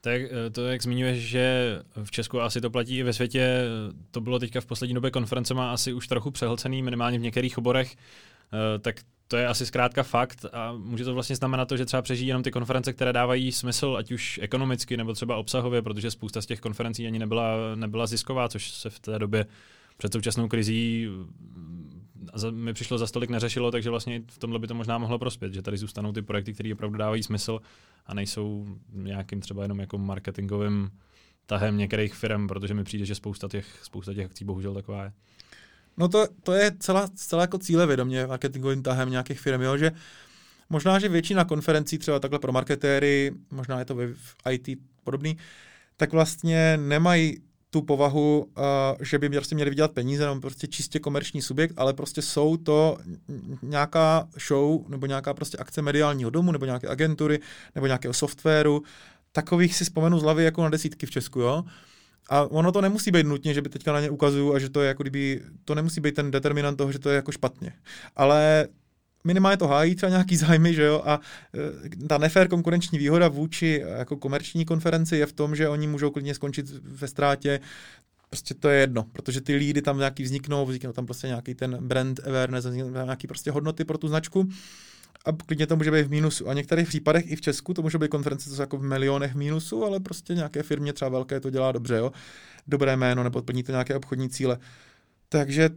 [0.00, 3.62] Tak eh, to, jak zmiňuješ, že v Česku asi to platí i ve světě,
[4.10, 7.96] to bylo teďka v poslední době konferencema asi už trochu přehlcený, minimálně v některých oborech,
[7.96, 8.96] eh, tak
[9.28, 12.42] to je asi zkrátka fakt a může to vlastně znamenat to, že třeba přežijí jenom
[12.42, 16.60] ty konference, které dávají smysl, ať už ekonomicky nebo třeba obsahově, protože spousta z těch
[16.60, 19.46] konferencí ani nebyla, nebyla zisková, což se v té době
[19.96, 21.08] před současnou krizí
[22.50, 25.62] mi přišlo za stolik neřešilo, takže vlastně v tomhle by to možná mohlo prospět, že
[25.62, 27.60] tady zůstanou ty projekty, které opravdu dávají smysl
[28.06, 30.90] a nejsou nějakým třeba jenom jako marketingovým
[31.46, 35.12] tahem některých firm, protože mi přijde, že spousta těch, spousta těch akcí bohužel taková je.
[35.98, 39.92] No to, to je celá, celá jako cíle vědomě marketingovým tahem nějakých firm, jo, že
[40.70, 45.36] možná, že většina konferencí třeba takhle pro marketéry, možná je to v IT podobný,
[45.96, 47.40] tak vlastně nemají
[47.70, 48.64] tu povahu, uh,
[49.00, 52.98] že by prostě měli vydělat peníze, nebo prostě čistě komerční subjekt, ale prostě jsou to
[53.62, 57.40] nějaká show nebo nějaká prostě akce mediálního domu nebo nějaké agentury
[57.74, 58.82] nebo nějakého softwaru.
[59.32, 61.64] Takových si vzpomenu z hlavy jako na desítky v Česku, jo.
[62.28, 64.80] A ono to nemusí být nutně, že by teďka na ně ukazuju a že to
[64.80, 67.72] je jako kdyby, to nemusí být ten determinant toho, že to je jako špatně.
[68.16, 68.68] Ale
[69.24, 71.20] minimálně to hájí třeba nějaký zájmy, že jo, a
[72.02, 75.86] e, ta nefér konkurenční výhoda vůči e, jako komerční konferenci je v tom, že oni
[75.86, 77.60] můžou klidně skončit ve ztrátě,
[78.30, 81.76] prostě to je jedno, protože ty lídy tam nějaký vzniknou, vzniknou tam prostě nějaký ten
[81.80, 82.64] brand awareness,
[83.04, 84.48] nějaký prostě hodnoty pro tu značku
[85.28, 86.48] a klidně to může být v mínusu.
[86.48, 89.34] A v některých případech i v Česku to může být konference, co jako v milionech
[89.34, 92.12] mínusu, ale prostě nějaké firmě třeba velké to dělá dobře, jo.
[92.66, 94.58] Dobré jméno nebo plníte nějaké obchodní cíle.
[95.28, 95.70] Takže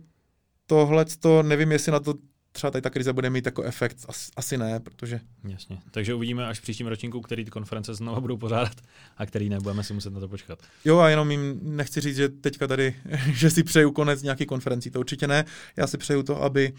[0.66, 2.14] tohle to nevím, jestli na to
[2.52, 5.20] třeba tady ta krize bude mít jako efekt, asi, asi ne, protože...
[5.44, 8.74] Jasně, takže uvidíme až v příštím ročníku, který ty konference znovu budou pořádat
[9.18, 10.60] a který ne, budeme si muset na to počkat.
[10.86, 12.96] Jo a jenom jim nechci říct, že teďka tady,
[13.34, 15.46] že si přeju konec nějaký konferencí, to určitě ne.
[15.78, 16.74] Já si přeju to, aby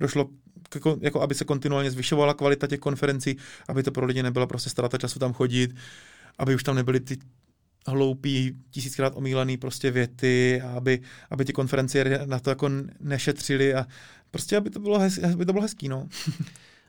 [0.00, 0.28] došlo
[0.74, 3.36] jako, jako aby se kontinuálně zvyšovala kvalita těch konferencí,
[3.68, 5.74] aby to pro lidi nebyla prostě ztráta času tam chodit,
[6.38, 7.18] aby už tam nebyly ty
[7.86, 11.00] hloupý, tisíckrát omílaný prostě věty, a aby,
[11.30, 12.70] aby ti konferenci na to jako
[13.00, 13.86] nešetřili a
[14.30, 16.08] prostě, aby to bylo, hez, aby to bylo hezký, no.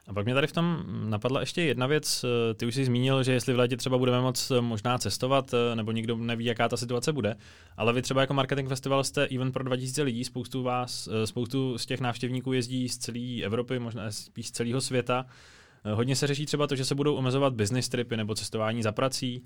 [0.08, 2.26] A pak mě tady v tom napadla ještě jedna věc.
[2.56, 6.18] Ty už jsi zmínil, že jestli v létě třeba budeme moc možná cestovat, nebo nikdo
[6.18, 7.36] neví, jaká ta situace bude,
[7.78, 11.86] ale vy třeba jako marketing festival jste event pro 2000 lidí, spoustu vás, spoustu z
[11.86, 15.26] těch návštěvníků jezdí z celé Evropy, možná spíš z celého světa.
[15.94, 19.44] Hodně se řeší třeba to, že se budou omezovat business tripy nebo cestování za prací.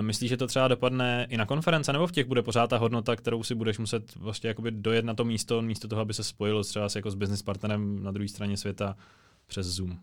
[0.00, 3.16] Myslíš, že to třeba dopadne i na konference, nebo v těch bude pořád ta hodnota,
[3.16, 6.64] kterou si budeš muset vlastně jakoby dojet na to místo, místo toho, aby se spojil
[6.64, 8.96] třeba s jako s business partnerem na druhé straně světa?
[9.46, 9.98] přes Zoom?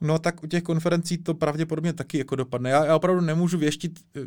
[0.00, 2.70] No tak u těch konferencí to pravděpodobně taky jako dopadne.
[2.70, 4.20] Já, já opravdu nemůžu věštit, eh,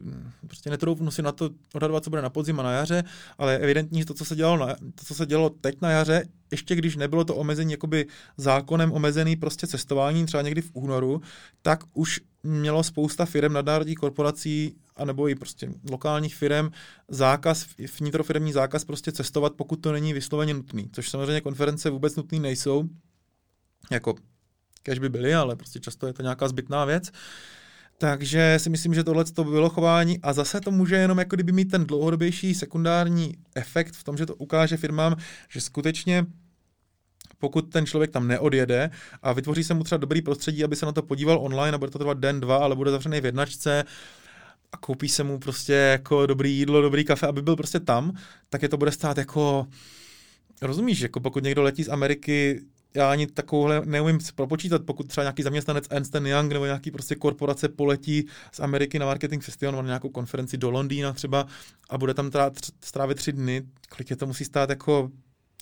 [0.48, 3.04] prostě netroufnu si na to odhadovat, co bude na podzim a na jaře,
[3.38, 6.24] ale evidentní, že to, co se dělalo, na, to, co se dělalo teď na jaře,
[6.52, 8.08] ještě když nebylo to omezení jakoby
[8.38, 11.22] zákonem omezený prostě cestování, třeba někdy v únoru,
[11.62, 16.70] tak už mělo spousta firm, nadnárodních korporací, anebo i prostě lokálních firm
[17.08, 17.66] zákaz,
[18.00, 20.90] vnitrofirmní zákaz prostě cestovat, pokud to není vysloveně nutný.
[20.92, 22.84] Což samozřejmě konference vůbec nutný nejsou,
[23.92, 24.16] jako
[24.84, 27.12] kež by byly, ale prostě často je to nějaká zbytná věc.
[27.98, 31.52] Takže si myslím, že tohle to bylo chování a zase to může jenom jako kdyby
[31.52, 35.16] mít ten dlouhodobější sekundární efekt v tom, že to ukáže firmám,
[35.50, 36.26] že skutečně
[37.38, 38.90] pokud ten člověk tam neodjede
[39.22, 41.92] a vytvoří se mu třeba dobrý prostředí, aby se na to podíval online a bude
[41.92, 43.84] to trvat den, dva, ale bude zavřený v jednačce,
[44.74, 48.18] a koupí se mu prostě jako dobrý jídlo, dobrý kafe, aby byl prostě tam,
[48.50, 49.68] tak je to bude stát jako,
[50.62, 52.62] rozumíš, jako pokud někdo letí z Ameriky
[52.96, 57.70] já ani takovouhle neumím propočítat, pokud třeba nějaký zaměstnanec Ernst Young nebo nějaký prostě korporace
[57.70, 61.48] poletí z Ameriky na marketing festival na nějakou konferenci do Londýna třeba
[61.90, 65.12] a bude tam teda strávit tři dny, kolik je to musí stát jako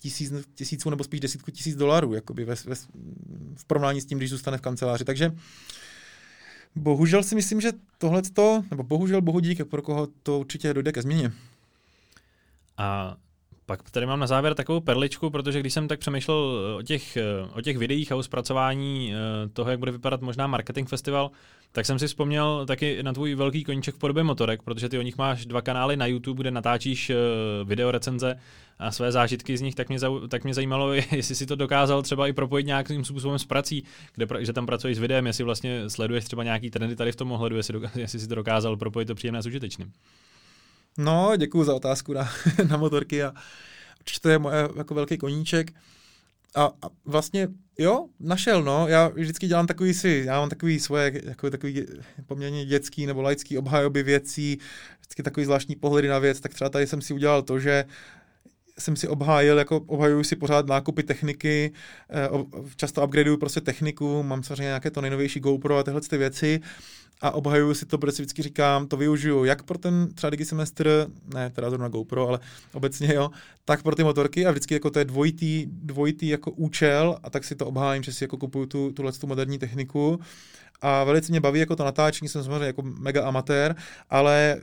[0.02, 2.74] tisíc, tisíců nebo spíš desítku tisíc dolarů jakoby ve, ve,
[3.54, 5.04] v porovnání s tím, když zůstane v kanceláři.
[5.04, 5.32] Takže
[6.76, 8.22] bohužel si myslím, že tohle
[8.70, 11.32] nebo bohužel bohudík, pro koho to určitě dojde ke změně.
[12.76, 13.16] A
[13.78, 17.16] pak tady mám na závěr takovou perličku, protože když jsem tak přemýšlel eh, o těch,
[17.16, 17.22] eh,
[17.54, 21.30] o těch videích a o zpracování eh, toho, jak bude vypadat možná marketing festival,
[21.72, 25.02] tak jsem si vzpomněl taky na tvůj velký koníček v podobě motorek, protože ty o
[25.02, 27.12] nich máš dva kanály na YouTube, kde natáčíš
[27.64, 28.38] video recenze
[28.78, 29.98] a své zážitky z nich, tak mě,
[30.28, 34.26] tak mě zajímalo, jestli si to dokázal třeba i propojit nějakým způsobem s prací, kde,
[34.44, 37.56] že tam pracuješ s videem, jestli vlastně sleduješ třeba nějaký trendy tady v tom ohledu,
[37.56, 39.92] jestli, jestli si to dokázal propojit to příjemné s užitečným.
[40.98, 42.30] No, děkuji za otázku na,
[42.68, 43.34] na motorky a
[44.00, 45.72] určitě to je moje jako velký koníček.
[46.54, 51.20] A, a vlastně, jo, našel, no, já vždycky dělám takový si, já mám takový svoje,
[51.24, 51.86] jako takový
[52.26, 54.58] poměrně dětský nebo laický obhajoby věcí,
[55.00, 57.84] vždycky takový zvláštní pohledy na věc, tak třeba tady jsem si udělal to, že
[58.78, 61.72] jsem si obhájil, jako obhajuju si pořád nákupy techniky,
[62.10, 62.28] eh,
[62.76, 66.60] často upgradeuju prostě techniku, mám samozřejmě nějaké to nejnovější GoPro a tyhle ty věci
[67.22, 71.06] a obhajuju si to, protože si vždycky říkám, to využiju jak pro ten třeba semestr,
[71.34, 72.40] ne teda zrovna GoPro, ale
[72.72, 73.30] obecně jo,
[73.64, 77.44] tak pro ty motorky a vždycky jako to je dvojitý, dvojitý jako účel a tak
[77.44, 80.20] si to obhájím, že si jako kupuju tu, tuhle tu moderní techniku.
[80.80, 83.76] A velice mě baví jako to natáčení, jsem samozřejmě jako mega amatér,
[84.10, 84.60] ale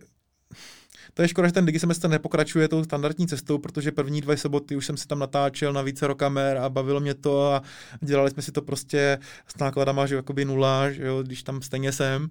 [1.14, 4.86] to je škoda, že ten digisemestr nepokračuje tou standardní cestou, protože první dva soboty už
[4.86, 7.62] jsem si tam natáčel na více kamer a bavilo mě to a
[8.02, 11.92] dělali jsme si to prostě s nákladama, že jakoby nula, že jo, když tam stejně
[11.92, 12.30] jsem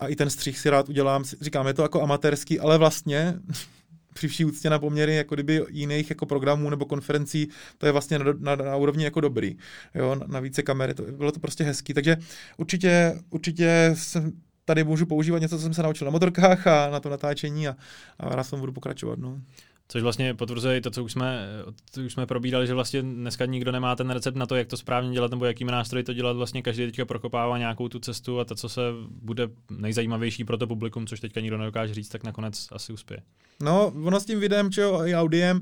[0.00, 3.34] a i ten střih si rád udělám, říkám, je to jako amatérský, ale vlastně
[4.14, 7.48] při vší úctě na poměry jako kdyby jiných jako programů nebo konferencí,
[7.78, 9.56] to je vlastně na, na, na úrovni jako dobrý.
[9.94, 11.94] Jo, na, na více kamery, to, bylo to prostě hezký.
[11.94, 12.16] Takže
[12.56, 14.32] určitě, určitě jsem
[14.70, 17.76] tady můžu používat něco, co jsem se naučil na motorkách a na to natáčení a,
[18.20, 19.18] a rád tom budu pokračovat.
[19.18, 19.40] No.
[19.88, 21.48] Což vlastně potvrzuje i to, co už jsme,
[21.90, 24.76] co už jsme probídali, že vlastně dneska nikdo nemá ten recept na to, jak to
[24.76, 26.36] správně dělat nebo jakými nástroji to dělat.
[26.36, 30.66] Vlastně každý teďka prokopává nějakou tu cestu a to, co se bude nejzajímavější pro to
[30.66, 33.22] publikum, což teďka nikdo nedokáže říct, tak nakonec asi uspěje.
[33.60, 35.60] No, ono s tím videem, čo, i audiem,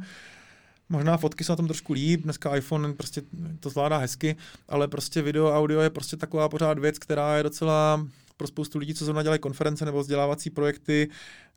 [0.90, 3.22] Možná fotky jsou na tom trošku líp, dneska iPhone prostě
[3.60, 4.36] to zvládá hezky,
[4.68, 8.06] ale prostě video, audio je prostě taková pořád věc, která je docela
[8.38, 11.08] pro spoustu lidí, co zrovna dělají konference nebo vzdělávací projekty,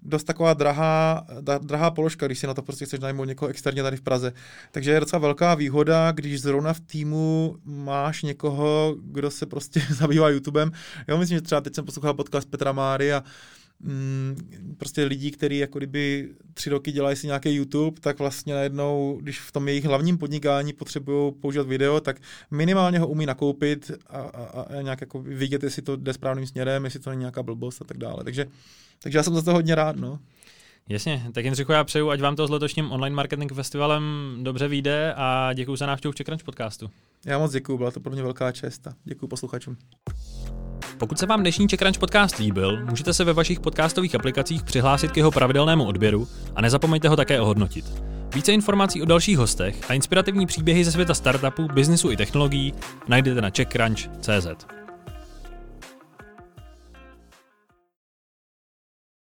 [0.02, 1.26] dost taková drahá,
[1.62, 4.34] drahá položka, když si na to prostě chceš najmout někoho externě tady v Praze.
[4.72, 10.30] Takže je docela velká výhoda, když zrovna v týmu máš někoho, kdo se prostě zabývá
[10.30, 10.72] YouTubem.
[11.08, 13.24] Já myslím, že třeba teď jsem poslouchal podcast Petra Máry a
[13.84, 19.20] mm, prostě lidí, kteří jako kdyby tři roky dělají si nějaký YouTube, tak vlastně najednou,
[19.22, 22.22] když v tom jejich hlavním podnikání potřebují používat video, tak
[22.52, 26.86] minimálně ho umí nakoupit a, a, a nějak jako vidět, jestli to jde správným směrem,
[26.86, 28.24] jestli to není nějaká blbost a tak dále.
[28.24, 28.46] Takže,
[29.04, 29.96] takže já jsem za to hodně rád.
[29.96, 30.20] No.
[30.90, 34.04] Jasně, tak Jindřichu, já přeju, ať vám to s letošním online marketing festivalem
[34.44, 36.90] dobře vyjde a děkuji za návštěvu v Checkrange podcastu.
[37.26, 39.78] Já moc děkuji, byla to pro mě velká čest a děkuji posluchačům.
[41.02, 45.18] Pokud se vám dnešní CheckRunch podcast líbil, můžete se ve vašich podcastových aplikacích přihlásit k
[45.18, 47.86] jeho pravidelnému odběru a nezapomeňte ho také ohodnotit.
[48.36, 52.74] Více informací o dalších hostech a inspirativní příběhy ze světa startupů, biznisu i technologií
[53.08, 54.81] najdete na checkcrunch.cz.